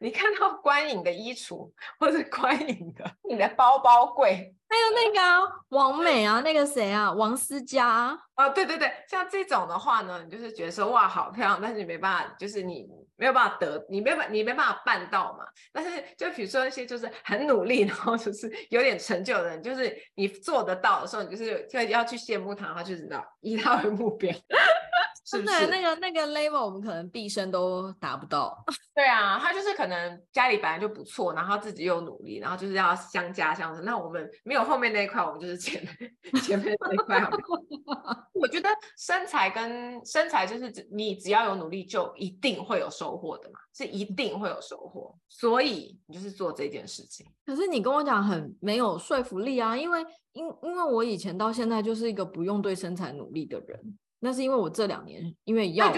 [0.00, 12.86] 你看到观影的衣橱，或是观影的你的包包柜，还有那个、啊、王美啊，那个谁啊，王思佳啊，对对对，像这种的话呢，你就是觉得说哇好漂亮，但是你没办法，就是你。
[13.18, 15.44] 没有办法得，你没办法，你没办法办到嘛。
[15.72, 24.30] 但是就比如说一些就是很努力，然后就是有点成就的人，就是你做得到的时候，你就是就要去羡慕他，他就知道以他为目标。
[25.26, 25.66] 是不是？
[25.66, 28.64] 那个那个 level 我们可能毕生都达不到。
[28.94, 33.84] 对啊，他就是可能家里本来就不错，然后自己又努力，然后就是要相加相乘。
[33.84, 35.84] 那我们没有后面那一块，我们就是前
[36.44, 37.28] 前面那一块。
[38.34, 45.12] 我觉得身材跟身材就是你只要有努力，就一定会有收获的嘛，是一定会有收获。
[45.28, 47.26] 所以你就是做这件事情。
[47.44, 50.00] 可是你跟我讲很没有说服力啊，因为
[50.34, 53.98] 因因为我以前到现在就是一个不用对身材努力的人。
[54.20, 55.94] 那是因为我这两年因为药物。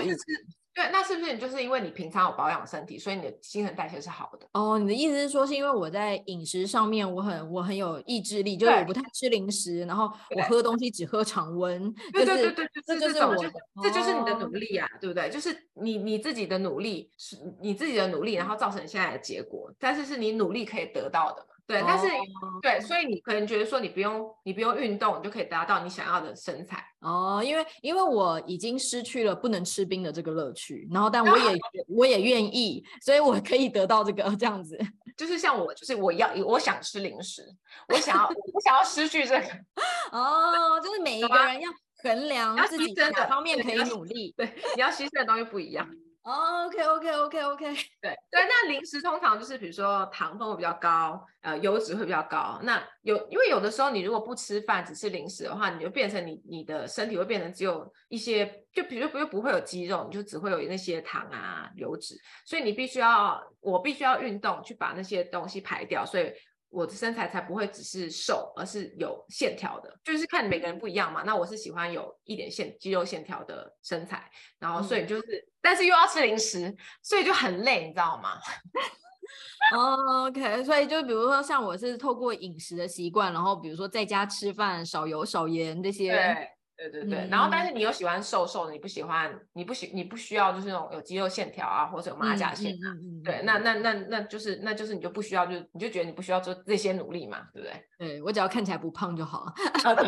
[0.74, 4.46] 对，那是不是你就是因为你平常有保养身体，所以你的新陈代谢是好的？
[4.52, 11.92] 哦，你的意思是说，是因为我在饮食上面我很我很有意志力，就是我不太吃零食，然后我喝东西只喝常温。
[12.12, 13.50] 对对对对，这就是我，就
[13.82, 15.28] 这就是你的努力啊，对不对？
[15.28, 21.56] 就是你你自己的努力是你自己的努力，然后造成现在的结果，但是是你努力可以得到的嘛。
[21.68, 22.62] 对，但是、oh.
[22.62, 27.34] 对，所以你可能觉得说你不用你不用运动，你就可以达到你想要的身材哦。
[27.34, 31.58] Oh, 因为因为我已经失去了不能吃冰的这个乐趣，然后但我也
[31.94, 34.78] 我也愿意，所以我可以得到这个这样子。
[35.14, 37.44] 就是像我，就是我要我想吃零食，
[37.88, 39.46] 我想要我想要失去这个。
[40.10, 41.70] 哦，oh, 就是每一个人要
[42.02, 45.86] 衡量自己哪方面可以努力，对，你要牺牲的东西不一样。
[46.30, 47.64] Oh, OK OK OK OK，
[48.02, 52.60] 对对，那零食通常就是比如说糖分会比较高，呃，油脂会比较高。
[52.62, 62.14] 那有因为有的时候你如果不吃饭只吃零食的话，你就变成你你的身体会变成只有一些，就比如不不会有肌肉，你就只会有那些糖啊油脂，
[62.44, 66.30] 所以你必须要我必须要运动去把那些东西排掉，所以。
[66.70, 71.22] 我的身材才不会只是瘦，而是有线条的，就是看每个人不一样嘛。
[71.24, 78.38] 那我是喜欢有一点线肌肉线条的身材，然后所以就是，嗯、但是又要吃零食，所以就很累，你知道吗？
[79.74, 86.48] 哦、oh,，OK，所以就比如说像我是透过饮食的习惯，然后比如说在家吃饭少油少盐这些。
[86.78, 97.84] 对对对然后但是你又喜欢瘦瘦的，你不喜欢，你不喜，你不需要就是那种有肌肉线条啊，或者有马甲线啊，嗯嗯嗯、对，那那那那就是那就是你就不需要，就你就觉得你不需要做这些努力嘛，对不对？
[97.98, 99.52] 对，我只要看起来不胖就好了。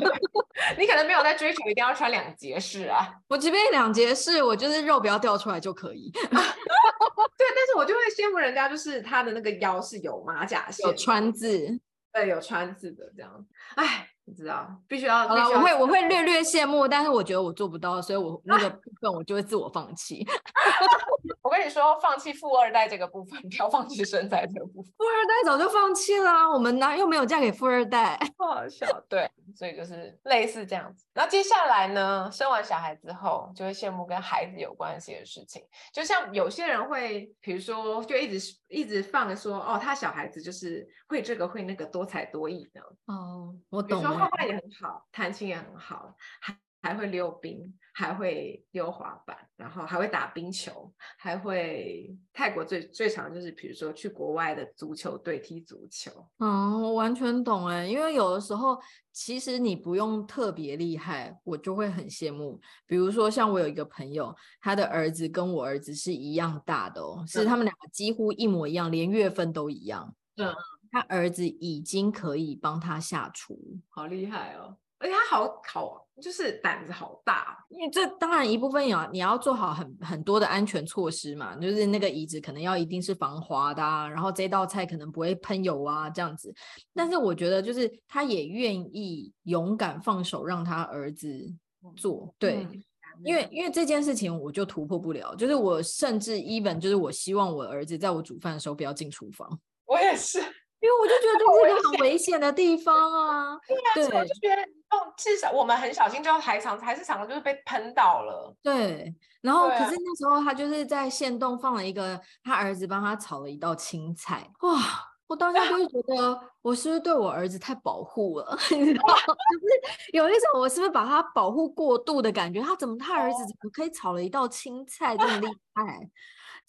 [0.78, 6.08] 你可能没有在追求一定要穿两节式啊，我即便两节式，我就是肉不要掉出来就可以。
[6.14, 11.80] 对，但是我就会羡慕人家，就是他的那个腰是有马甲线，有川字，
[12.12, 14.06] 对，有川字的这样，哎。
[14.30, 15.26] 你知道，必须要。
[15.26, 20.24] 好了，我会我会略略羡慕，但是我觉得我做不到，所以我那个部分我就会自我放弃。
[21.42, 24.92] 我跟你说，放弃富二代这个部分，不要放弃身材这个部分。
[24.96, 28.16] 富二代早就放弃了，我们呢又没有嫁给富二代？
[28.38, 31.04] 好笑，对，所以就是类似这样子。
[31.12, 35.62] 然后接下来呢，生完小孩之后，就会羡慕跟孩子有关系的事情。
[35.92, 42.80] 就像有些人会，比如说，就一直一直放着说，哦，他小孩子就是会这个会那个，多才多艺的。
[43.06, 44.19] 哦，我懂了。
[44.20, 56.10] 画画也很好，弹琴也很好，还还会溜冰，还会溜滑板，然后还会打冰球，还会泰国最最常就是比如说去国外的足球队踢足球。
[56.38, 58.80] 嗯，我完全懂哎，因为有的时候
[59.12, 62.58] 其实你不用特别厉害，我就会很羡慕。
[62.86, 70.14] 比如说像我有一个朋友，他的儿子跟我儿子是一样大的哦，是他们两个几乎一模一样，连月份都一样。
[70.36, 70.54] 嗯。
[70.90, 74.76] 他儿子已经可以帮他下厨，好厉害哦！
[74.98, 77.56] 而且他好好，就是胆子好大。
[77.70, 86.52] 因为这当然一部分有你要做好很很多的安全措施嘛，就是那个椅子可能要一定是防滑的啊，然后这道菜可能不会喷油啊这样子。
[86.92, 91.50] 但是我觉得就是他也愿意勇敢放手让他儿子
[91.96, 92.82] 做，对，嗯、
[93.24, 99.58] 因为因为这件事情我就突破不了，就是我甚至 even 就是我希望我儿子在我煮饭的时候不要进厨房。
[99.86, 100.42] 我也是。
[100.80, 103.58] 因为我就觉得这是一个很危险的地方啊！
[103.94, 108.54] 对啊，我就觉得哦，至少我们很小心，就还常还是常常就是被喷到了。
[108.62, 114.78] 对，然后可是那时候他就是在县洞放了一个他儿子帮他炒了一道青菜，哇！
[115.26, 118.58] 我当时就会觉得我是不是对我儿子太保护了？
[118.72, 119.02] 你知道？
[119.04, 122.60] 就是有一种我是不是把他保护过度的感觉？
[122.60, 126.10] 他怎么他儿子怎么可以炒了一道青菜这么厉害？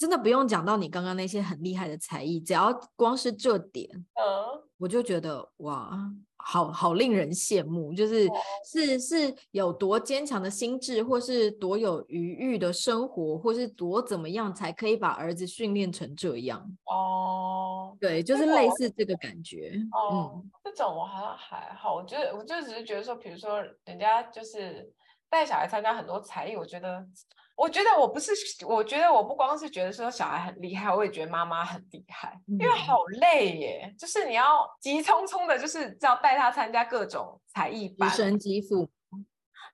[0.01, 5.95] 真的不用讲到你刚刚那些很厉害的才艺，只要光是这点，嗯，我就觉得哇，
[6.37, 8.27] 好好令人羡慕，就是
[8.65, 17.95] 是是有多坚强的心智，或是多有余裕的生活，或是多怎么样才可以把儿子训练成这样哦。
[17.99, 19.71] 对，就是类似这个感觉。
[19.91, 24.91] 哦，嗯，这种我好像还好，我觉得我就只是觉得说，比如说人家就是
[25.29, 27.05] 带小孩参加很多才艺，我觉得。
[27.61, 28.31] 我觉得我不是，
[28.65, 38.89] 我觉得我不光是觉得说小孩很厉害，我也觉得妈妈很厉害，因为好累耶，就是你要急匆匆的，就是要带他参加各种才艺班，身肌妇，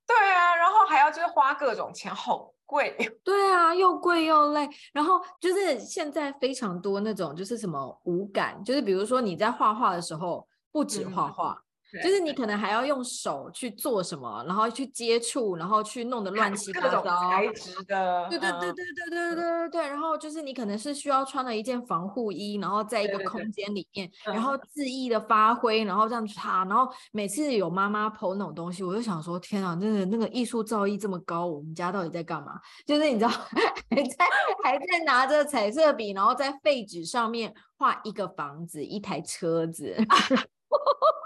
[0.05, 2.93] 对啊，然后还要就是花各种钱，好贵，
[3.23, 11.53] 对啊，又贵又累，然后就是现在非常多那种就是什么五感，就是比如说你在画画的时候不止画画。
[11.53, 11.66] 嗯
[12.03, 19.87] 就是你可能还要用手去做什么，然后去接触，然后去弄得乱七八糟，材质的，对对对对对对对对对。
[19.87, 26.65] 然后就是你可能是需要穿了一件防护衣，然后在一个空间里面，然后恣意的发挥，然后这样擦。
[26.65, 32.59] 然后每次有妈妈 po 那种东西，我就想说，天啊，真的那个艺术造诣这么高，我们家到底在干嘛？
[32.85, 33.29] 就是你知道，
[33.89, 34.25] 还在
[34.63, 39.95] 还在拿着彩色笔，然后在废纸上面画一个房子，一台车子。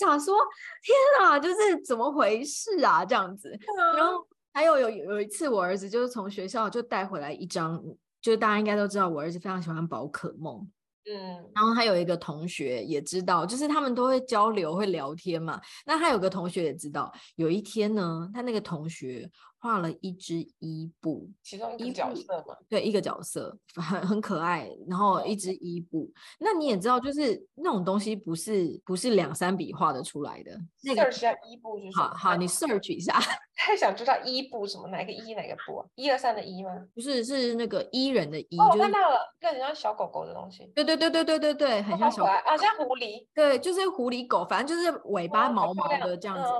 [0.00, 0.36] 然后我想说，
[0.82, 3.04] 天啊，就是怎么回事啊？
[3.04, 3.50] 这样子。
[3.96, 7.82] 然后还有有有一次，我儿子就是从学校就带回来一张，
[8.20, 10.70] 就是大家应该都知道，我儿子非常喜欢宝可梦。
[11.06, 15.60] 嗯，然后他有一个同学也知道，就是他们都会交流、会聊天嘛。
[15.86, 19.28] 那他有个同学也知道，有一天呢，他那个同学。
[19.60, 26.10] 画了一只伊布，其中一个角色嘛，对，一个角色很很可爱，然后一只伊布。
[26.38, 30.58] 那你也知道，就是那种东西不是不是两三笔画得出来的。
[30.82, 33.20] 那个一下伊布就是好好，你 search 一下。
[33.54, 34.88] 太想知道伊布什么？
[34.88, 35.86] 哪个伊哪个布啊？
[35.94, 36.70] 一二三的伊吗？
[36.94, 38.58] 不是，是那个伊人的伊。
[38.58, 40.64] 哦，我看到了，很像小狗狗的东西。
[40.74, 42.30] 对对对对对对对，很像小狗。
[42.30, 43.26] 啊，像狐狸。
[43.34, 46.50] 对，就是狐狸狗，反正就是尾巴毛毛的这样子。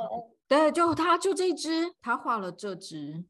[0.51, 3.25] 对，就他就这只，他画了这只。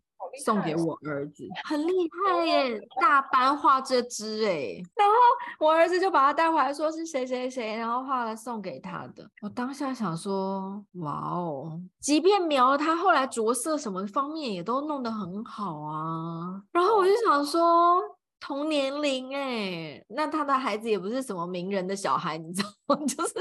[0.45, 1.93] 送给我儿子，很厉
[2.25, 2.81] 害耶！
[3.01, 5.15] 大班画这只哎，然后
[5.59, 9.29] 我儿子就把他带回来，说是谁谁谁，然后画了送给他的。
[9.43, 16.63] 我当下想说，哇哦，即便描了他后来着色什么方面也都弄得很好啊。
[16.71, 18.01] 然后我就想说，
[18.39, 22.97] 同年龄哎，那他的孩子也不是什么名人的小孩，你知道吗？
[23.05, 23.35] 就是。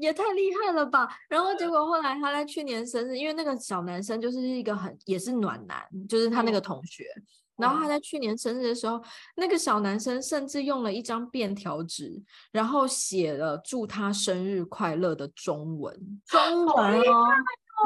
[0.00, 1.08] 也太厉害了吧！
[1.28, 7.04] 然后结果后来他在去年生日，因为那个小男生就是一个很也是暖男，就是他那个同学。
[7.56, 9.00] 然后他在去年生日的时候，
[9.36, 12.20] 那个小男生甚至用了一张便条纸，
[12.50, 16.20] 然后写了祝他生日快乐的中文。
[16.26, 17.24] 中文哦，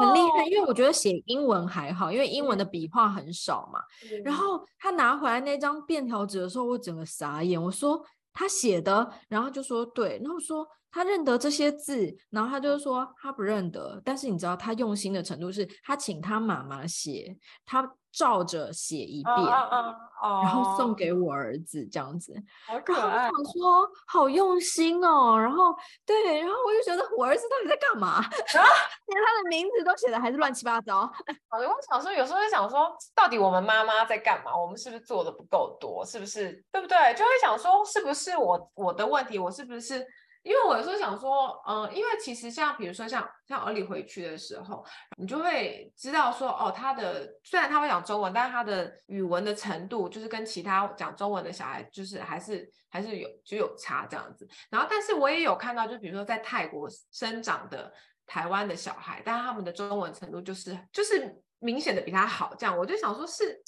[0.00, 0.46] 很厉害。
[0.46, 3.80] 因为我觉得写英文还好，因为英文的笔画很少嘛。
[4.24, 7.62] 然后他拿回来那张便条纸的时候，我整个傻眼。
[7.62, 8.02] 我说
[8.32, 10.66] 他写的，然后就说对，然后说。
[10.90, 22.34] 他认得这些字，然后他就说他不认得，但是你知道他用心的程度是，他请他妈妈写，他照着写一遍，然后送给我儿子这样子。
[22.66, 23.28] 好可爱！
[23.28, 25.74] 我想说好用心哦，然后
[26.06, 28.20] 对，然后我就觉得我儿子到底在干嘛？
[29.06, 31.02] 连他的名字都写的还是乱七八糟。
[31.52, 34.56] 我想说，有时候会想说，到底我们妈妈在干嘛？
[34.58, 36.04] 我们是不是做的不够多？
[36.04, 36.64] 是不是？
[36.72, 36.96] 对不对？
[37.14, 39.38] 就会想说，是不是我我的问题？
[39.38, 40.04] 我是不是？
[40.42, 44.84] 因为我有时候想说，嗯、因为其实像比如说像像儿里回去的时候，
[45.18, 54.48] 你就会知道说，哦，他的虽然他会讲中文，但是他的语文的程度就是跟其他讲中文的小孩就是还是还是有就有差这样子。
[54.70, 57.92] 然后，但是我也有看到，就比如说在泰国生长的
[58.24, 62.54] 台湾的小孩，但他们的中文程度就是就是明显的比他好。
[62.56, 63.60] 这样，我就想说是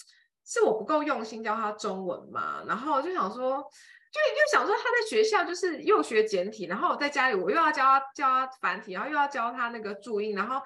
[0.47, 2.63] 是我不够用心教他中文嘛？
[2.67, 3.63] 然后就想说。
[4.13, 10.61] 就又想说他在学校就是又学简体，然后我在家里我又要教他教他繁体，然后又要教他那个注音，然后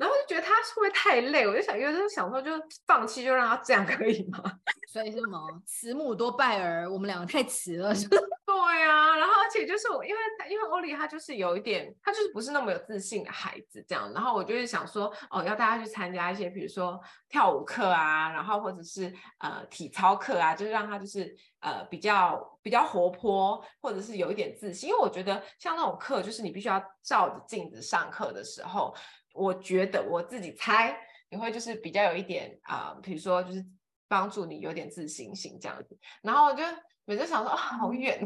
[0.00, 1.46] 然后就觉得他会不会太累？
[1.46, 2.50] 我就想，有时候想说就
[2.86, 4.42] 放弃，就让他这样可以吗？
[4.90, 5.38] 所以是什么？
[5.66, 16.98] 慈母多败儿，我们两个太慈了，是 对啊，然后而且就是我，因为因为欧丽她就是有一点，她就是不是那么有自信的孩子这样，然后我就是想说，哦，要大家去参加一些，比如说
[17.28, 28.94] 跳舞课啊，然后或者是呃体操课啊，就是让他就是呃比较比较活泼，或者是有一点自信，因为我觉得像那种课，就是你必须要照着镜子上课的时候，
[29.34, 30.96] 我觉得我自己猜
[31.30, 33.64] 你会就是比较有一点啊、比如说就是
[34.08, 36.62] 帮助你有点自信心这样子，然后我就。
[37.06, 38.20] 每次想说啊，好远。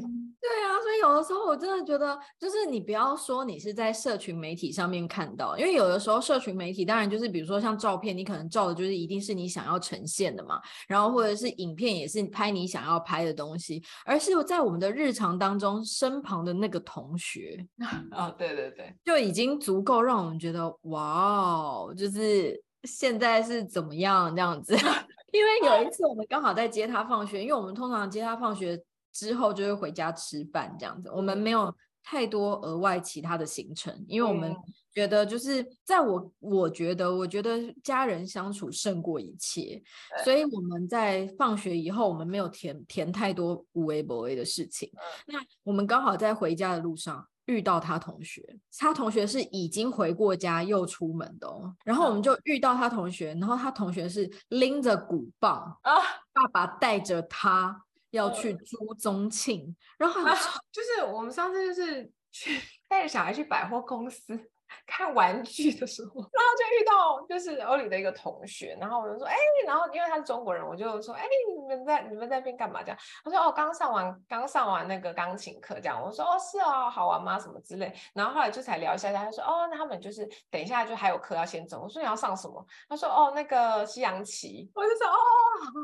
[0.46, 17.64] 对啊，所以有的时候我真的觉得，就是你不要说你是在社群媒体上面看到，因为有的时候社群媒体当然就是比如说像照片，你可能照的就是一定是你想要呈现的嘛，然后或者是影片也是拍你想要拍的东西，而是在我们的日常当中身旁的那个同学
[18.10, 24.76] 啊， 对对对，就已经足够让我们觉得哇哦，就是现在是怎么样这样子。
[25.32, 28.80] 因为有一次我们刚好在接他放学，因为我们通常接他放学
[29.14, 34.54] 之后就会回家吃饭这样子，我们没有太多额外其他的行程，因为我们
[34.92, 39.82] 觉得就是在我我觉得我觉得家人相处胜过一切，
[40.24, 44.90] 所以我们在放学以后我们没有填填太多无微不微的事情。
[45.26, 47.26] 那我们刚好在回家的路上。
[47.46, 48.42] 遇到他同学，
[48.78, 51.76] 他同学是已经回过家又出门的哦。
[51.84, 55.92] 然后我们就遇到他同学，然后他同学是拎着鼓棒啊，
[56.32, 57.83] 爸爸带着他
[58.14, 60.34] 要去朱宗庆，然后、啊、
[60.70, 64.50] 就是我们上次就是去 带着小孩去百货公司。
[64.86, 69.34] 看玩具的时候， 然后就遇到就是欧里的一个同学，然后我就说，哎，
[69.66, 71.24] 然后因为他是中国人，我就说，哎，
[71.56, 72.82] 你们在你们在那边干嘛？
[72.82, 76.00] 这样，他说，哦，刚上完刚上完那个钢琴课，这样。
[76.02, 77.38] 我说，哦，是啊，好玩吗？
[77.38, 77.92] 什么之类。
[78.14, 81.82] 然后后来就才聊一下，他说，哦，那他们就是等一下就还有课要先走。
[81.82, 82.64] 我说你要上什么？
[82.88, 84.70] 他说，哦，那个西洋棋。
[84.74, 85.16] 我就说，哦，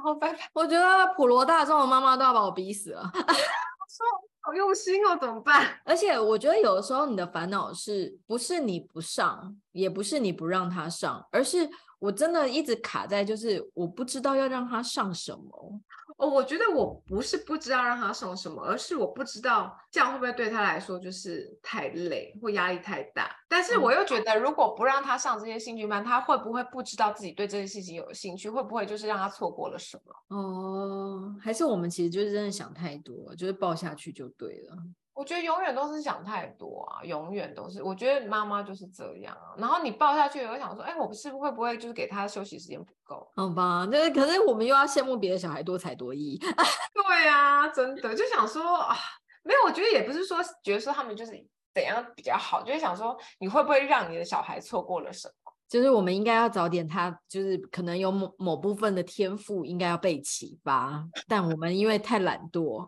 [0.03, 0.39] 好好拜拜。
[0.53, 3.03] 我觉得普罗大众的妈妈都要把我逼死了。
[3.91, 4.07] 说。
[4.43, 5.69] 好用心哦，怎么办？
[5.85, 11.69] 而且我觉得有的时候你的烦恼是不是你不上，也不是你不让他上，而是
[11.99, 15.81] 我真的一直卡在就是我不知道要让他上什么。
[16.21, 23.35] 哦，我觉得我不是不知道让他送什么，而是我不知道这样会不会对他来说就是太累或压力太大。
[23.49, 28.51] 但是我又觉得，如果不让他上这些兴趣班，他会不会不知道自己对这些事情有兴趣？
[28.51, 30.37] 会不会就是让他错过了什么？
[30.37, 34.77] 哦，还是我们其实就是真的想太多，就是抱下去就对了。
[35.21, 37.83] 我觉得永远都是想太多啊，永远都是。
[37.83, 39.53] 我觉得妈妈就是这样啊。
[39.59, 43.31] 然后你抱下去，我想说，哎，我是不是会不会就是给他休息时间不够？
[43.37, 46.39] 好吧，就是可是我们又要羡慕别的小孩多才多艺。
[46.95, 48.97] 对啊，真的就想说啊，
[49.43, 51.33] 没有，我觉得也不是说觉得说他们就是
[51.75, 55.53] 怎样比较好，就是想说你会不会让你的小孩错过了什么？
[55.69, 62.87] 就是我们应该要早点，他就是可能有某某部分的天赋应该要被启发，但我们因为太懒惰。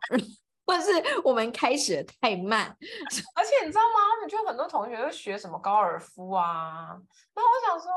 [0.65, 0.91] 或是
[1.25, 2.67] 我们开始的太慢，
[3.35, 3.99] 而且你知道吗？
[4.17, 6.89] 我们就很多同学都学什么高尔夫啊，
[7.35, 7.91] 然后我想说，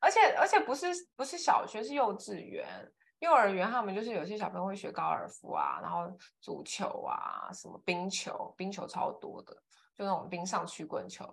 [0.00, 0.86] 而且而且不是
[1.16, 2.66] 不是小学，是幼稚园、
[3.20, 9.54] 幼儿园，他们就是有些小朋友会学高尔夫啊，然后足球啊，什么冰球，冰球超多的，
[9.96, 11.24] 就那种冰上曲棍球。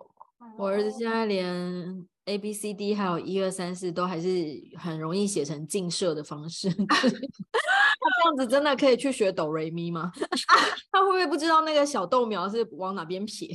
[0.56, 4.28] 我儿子现在连 A B C D 还有一二三四都还是
[4.78, 6.68] 很容易写成近射的方式。
[8.00, 10.12] 这样子真的可以去学哆瑞咪吗？
[10.90, 13.48] 他会不会不知道那个小豆苗是往哪边撇？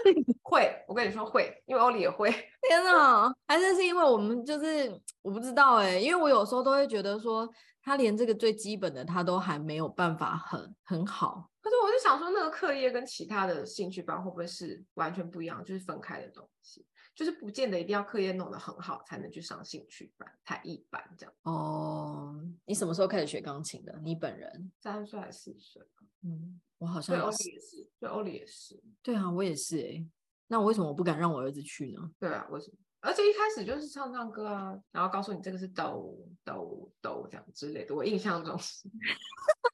[0.42, 2.30] 会，我跟你说会，因为欧里也会。
[2.68, 4.90] 天哪，还是是因为我们就是
[5.22, 7.48] 我不知道哎、欸，因为我有时候都会觉得说
[7.82, 11.48] 他连这个最基本的他都还没有办法很很好。
[11.62, 16.84] 可是我就想说，那个课业跟其他的兴趣班会不会是完全不一样，就是分开的东西？
[17.20, 21.34] 就是不见得一定要课业弄得很好才能去上兴趣班、才艺班这样。
[21.42, 24.00] 哦，你什么时候开始学钢琴的？
[24.02, 25.86] 你本人三岁还是四岁？
[26.22, 28.82] 嗯，我好像对欧里也是，对，欧里也是。
[29.02, 30.08] 对啊，我也是哎、欸。
[30.46, 32.10] 那我为什么我不敢让我儿子去呢？
[32.18, 32.78] 对啊，为什么？
[33.00, 37.94] 而且一开始就是唱唱歌啊，然后告诉你这个是抖抖抖这样之类的。
[37.94, 38.88] 我印象中是。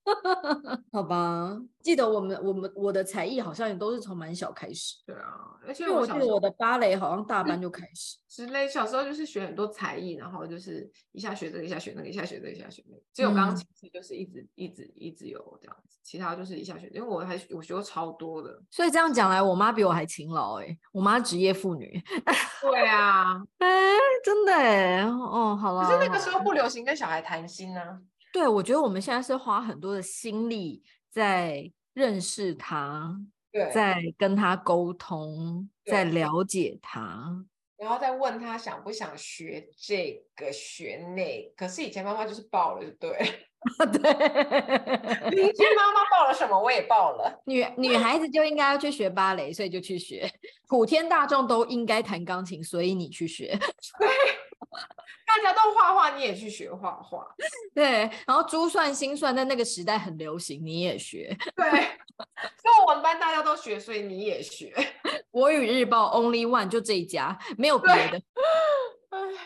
[0.93, 4.95] 好吧，记得我们我们我的才艺好像也都是从蛮小开始。
[5.05, 8.16] 对啊，而且我记得我的芭蕾好像大班就开 始。
[8.29, 13.03] 之类，小时候就是学很多才艺，然后就是一下学这个，一下学那个，一下学这个，一下学那个。
[13.12, 16.87] 只有钢琴是就是一直一直一直有这样子，其他就是一下学。
[16.89, 22.01] 因为我还我学过超多的，所以这样讲来，我妈比我还勤劳哎、欸，我妈职业妇女。
[22.61, 23.16] 对啊，
[23.59, 25.85] 哎、欸，真的哎、欸，哦，好了。
[25.85, 27.99] 可是那个时候不流行跟小孩谈心呢、啊。
[28.33, 33.17] 对，我觉得我们现在是花很多的心力在认识他，
[33.51, 37.35] 对，在跟他沟通，在了解他，
[37.79, 41.55] 然后再问他想不想学这个学那个。
[41.57, 43.45] 可是以前妈妈就是报了，就对，
[43.93, 47.43] 对，邻居妈妈报了什么，我也报了。
[47.47, 50.31] 女女孩子就应该要去学芭蕾，所以就去学。
[50.69, 53.59] 普天大众都应该弹钢琴，所以你去学。
[53.99, 54.09] 对。
[55.27, 57.27] 大家都画画，你也去学画画。
[57.75, 61.37] 对，然后珠算心算在那个时代很流行，你也学。
[61.57, 64.73] 对，所以我们班大家都学，所以你也学。
[65.33, 68.23] 国语日报 Only One 就这一家，没有别的。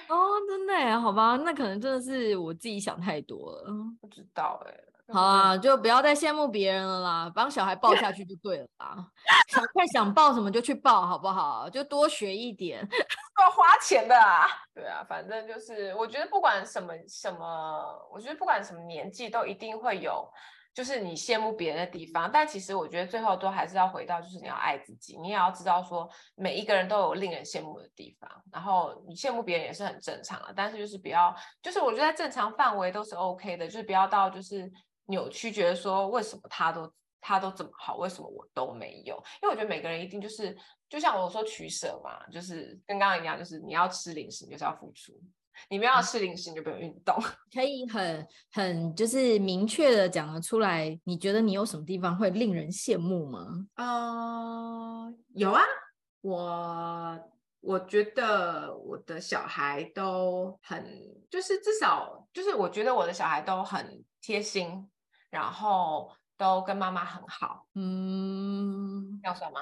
[0.09, 0.17] 哦，
[0.49, 1.01] 真的？
[1.01, 3.65] 好吧，那可能真的是我自己想太多了。
[4.01, 4.75] 不知道哎。
[5.13, 9.05] 好啊，就不要再羡慕别人了啦，帮小孩抱下去就对了啦。
[9.49, 11.69] 想看想抱什么就去抱，好不好？
[11.69, 12.81] 就多学一点，
[13.43, 14.47] 要花钱的啊。
[14.73, 20.31] 对啊，反正就是，我觉得不管什么什么，我觉得不管什么年纪，都一定会有，
[20.75, 22.31] 就是你羡慕别人的地方。
[22.33, 28.31] 但其实我觉得最后都还是要回到，就是你要爱自己，你也要知道说，每一个人都有令人羡慕的地方。
[28.53, 34.71] 然后你羡慕别人也是很正常的，但是就是不要，就是我觉得正常范围都是 OK 的，就是不要到就是。
[35.07, 36.89] 扭曲，觉得说为什么他都
[37.21, 39.17] 他都这么好，为什么我都没有？
[39.43, 40.57] 因为我觉得每个人一定就是，
[40.89, 45.15] 就像我说取舍嘛，就是跟刚刚一样，就是你要吃零食，你就是要付出；
[45.69, 47.15] 你不要吃零食，你就不用运动。
[47.53, 53.47] 可以很很就是明确的讲得出来，你觉得你有什么地方会令人羡慕吗？
[53.77, 55.63] 呃，有啊，
[56.23, 57.21] 我
[57.61, 60.85] 我觉得我的小孩都很，
[61.29, 64.89] 就是至少就是我觉得我的小孩都很贴心。
[65.31, 69.61] 然后都跟妈妈很好，嗯，要算吗？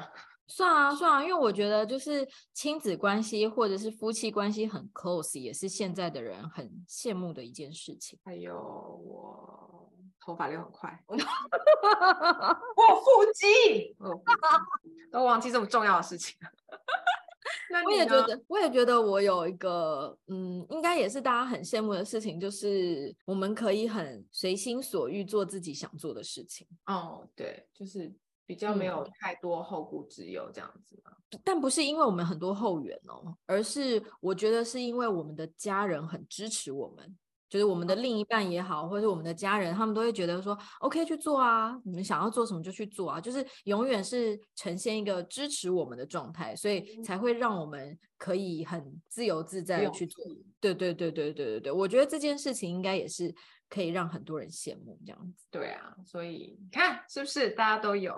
[0.49, 8.19] 算啊算啊，因为我觉得就是亲子关系或者是夫妻关系很 close，也是现在的人很羡慕的一件事情。
[8.25, 11.23] 还有我头发留很快， 我腹
[13.35, 13.95] 肌，
[15.13, 16.51] 都忘记这么重要的事情了。
[17.85, 26.67] 我也觉得，我也觉得我有一个，嗯，应该也是大家很羡慕的事情，就是我们可以很随心所欲做自己想做的事情。
[26.87, 28.11] 哦，对，就是
[28.49, 31.01] 比较没有太多后顾之忧这样子
[31.45, 37.17] 但不是因为我们很多后援哦，而是我觉得是因为我们的家人很支持我们。
[37.51, 50.23] 就是我们的另一半也好，或者是我们的家人，他们都会觉得说，OK 去做啊，你们想要做什么就去做啊，就是永远是呈现一个支持我们的状态，所以才会让我们可以很自由自在的去做。
[50.61, 53.35] 对对对对对对对，我觉得这件事情应该也是。
[53.69, 58.15] 可以让很多人羡慕这样子，对啊，所以你看是不是大家都有？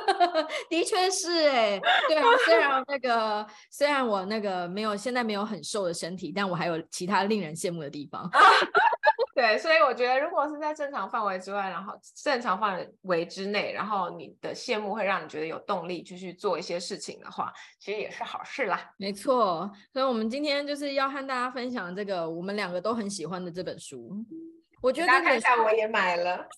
[0.68, 8.30] 的确是哎、欸，对啊，虽然那个虽然我那个没有现在没有很瘦的身体，但我还有其他令人羡慕的地方。
[9.34, 18.90] 对，所以我觉得如果是在正常范围之外，然后正常范围之内，然后你的羡慕会让你觉得有动力继续做一些事情的话，其实也是好事啦。
[18.96, 24.24] 没错，所以我们今天就是要和大家分享这个我们两个都很喜欢的这本书。
[24.82, 26.48] 我觉得大家看一下，我也买了。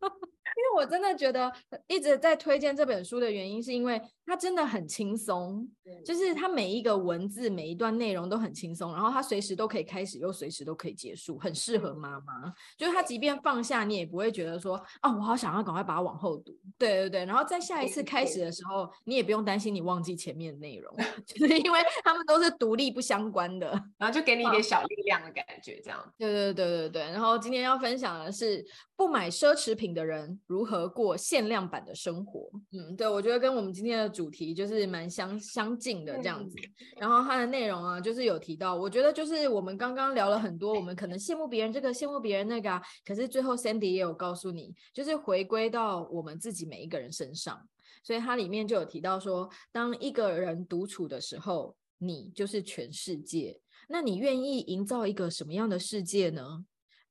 [0.58, 1.52] 因为我真的觉得
[1.86, 5.68] 一直在推荐这本书的原因，是因为它真的很轻松，
[6.04, 12.52] 就是它每一个文字、每一段内容都很轻松，然后它随时都可以开始，又随时都可以结束，很适合妈妈。
[12.76, 16.52] 就是它即便放下，你也不会觉得说啊，我好想要赶快把它往后读。
[16.76, 20.92] 对对对，然后在下一次开始的时候，你也不用担心你忘记前面的内容，
[21.24, 26.14] 就是因为他们都是独立不相关的，然后就给你一点小力量的感觉，这样。
[26.18, 28.64] 对对对对对，然后今天要分享的是
[28.96, 30.40] 不买奢侈品的人。
[30.48, 32.50] 如何过限量版的生活？
[32.72, 36.56] 嗯，对，我觉得跟我们今天的主题就是蛮相相近的这样子。
[36.96, 42.82] 然后它的内容啊，就是有提到，我觉得就是我们刚刚聊了很多，我们可能羡慕别人这个，羡慕别人那个啊。
[43.04, 47.68] 可是最后 Sandy 也有告诉你，就是回归到我们自己每一个人身上。
[48.02, 53.60] 所以它里面就有提到说，当一个人独处的时候，你就是全世界。
[53.86, 56.64] 那你愿意营造一个什么样的世界呢？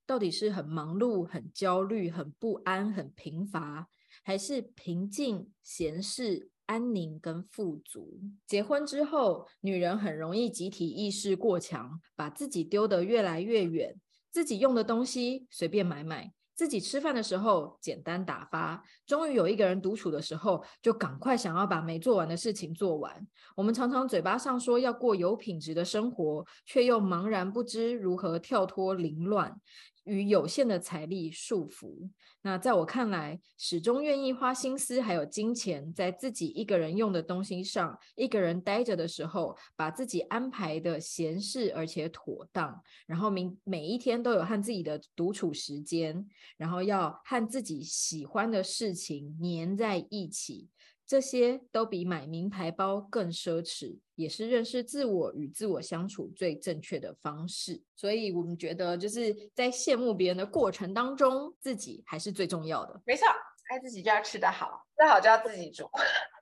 [0.08, 3.90] 到底是很忙碌、很焦虑、很不安、很贫乏，
[4.24, 8.18] 还是平静、闲适、安宁跟富足？
[8.48, 14.00] 结婚之后，女人很容易集体意识过强，把自己丢得越来越远，
[14.32, 18.82] 自己用的东西随便买买，自己吃饭的时候简单打发。
[19.06, 23.28] 终于有一个人独处的时候，就赶快想要把没做完的事情做完。
[23.58, 29.60] 我们常常嘴巴上说要过有品质的生活，却又茫然不知如何跳脱凌乱。
[30.08, 32.10] 与有限的财力束缚。
[32.42, 50.70] 那在我看来，始终愿意花心思还有金钱在自己一个人用的东西上，一个人待着的时候，把自己安排的闲适而且妥当，然后每每一天都有和自己的独处时间，然后要和自己喜欢的事情黏在一起。
[51.08, 57.82] 这些都比买名牌包更奢侈，也是认识自我与自我相处最正确的方式。
[57.96, 63.02] 所以我们觉得，就是在羡慕别人的过程当中，自己还是最重要的。
[63.06, 63.26] 没错，
[63.70, 65.90] 爱自己就要吃得好，吃好就要自己煮。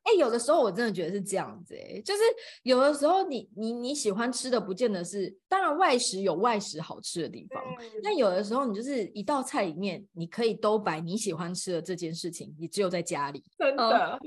[0.05, 2.21] 哎，有的时候我真的觉得是这样子，哎，就是
[2.63, 7.61] 有的时候你你你喜欢吃的，不见得是，当然外食有外食好吃的地方，
[8.03, 13.43] 但、嗯、有的时候你就是一道菜里面，你可以都摆你喜欢吃的这件事情，你只有在家里。
[13.57, 14.19] 真的，呃、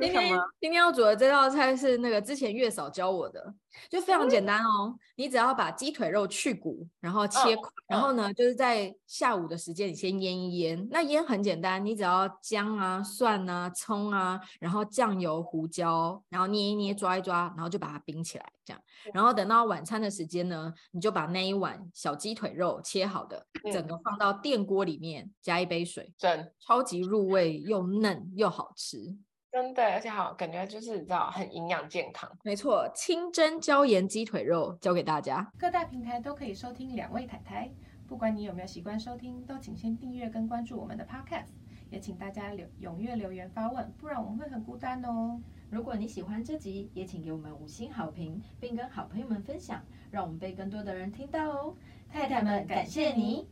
[0.00, 3.54] 今天今天要煮的这道菜是那个之前月嫂教我的。
[3.90, 10.88] 就非常简单哦，你只要把鸡腿肉去骨，然后切块，然后呢，就是在下午的时间你先腌一腌。
[10.90, 18.82] 那腌很简单，你只要姜啊、蒜啊、葱啊，然后酱油、胡椒，然后捏一捏、抓一抓，然后就把它冰起来，这样。
[19.12, 29.16] 然后等到晚餐的时间呢，你就把那一碗小鸡腿肉切好的，整个放到电锅里面，加一杯水，真超级入味，又嫩又好吃。
[29.52, 32.30] 真的，而且好，感觉就是你知道很营养健康。
[32.44, 35.50] 没错，清蒸椒盐鸡腿肉教给大家。
[35.58, 37.72] 各大平台都可以收听两位太太，
[38.06, 41.54] 不管你有没有习惯收听，都请先订阅跟关注我们的 Podcast。
[41.96, 45.40] 也请大家留踊跃留言发问，不然我们会很孤单哦。
[45.70, 51.74] 如果你喜欢这集，也请给我们五星好评，并跟好朋友们分享，让我们被更多的人听到哦。
[52.12, 53.48] 太太们，感谢你。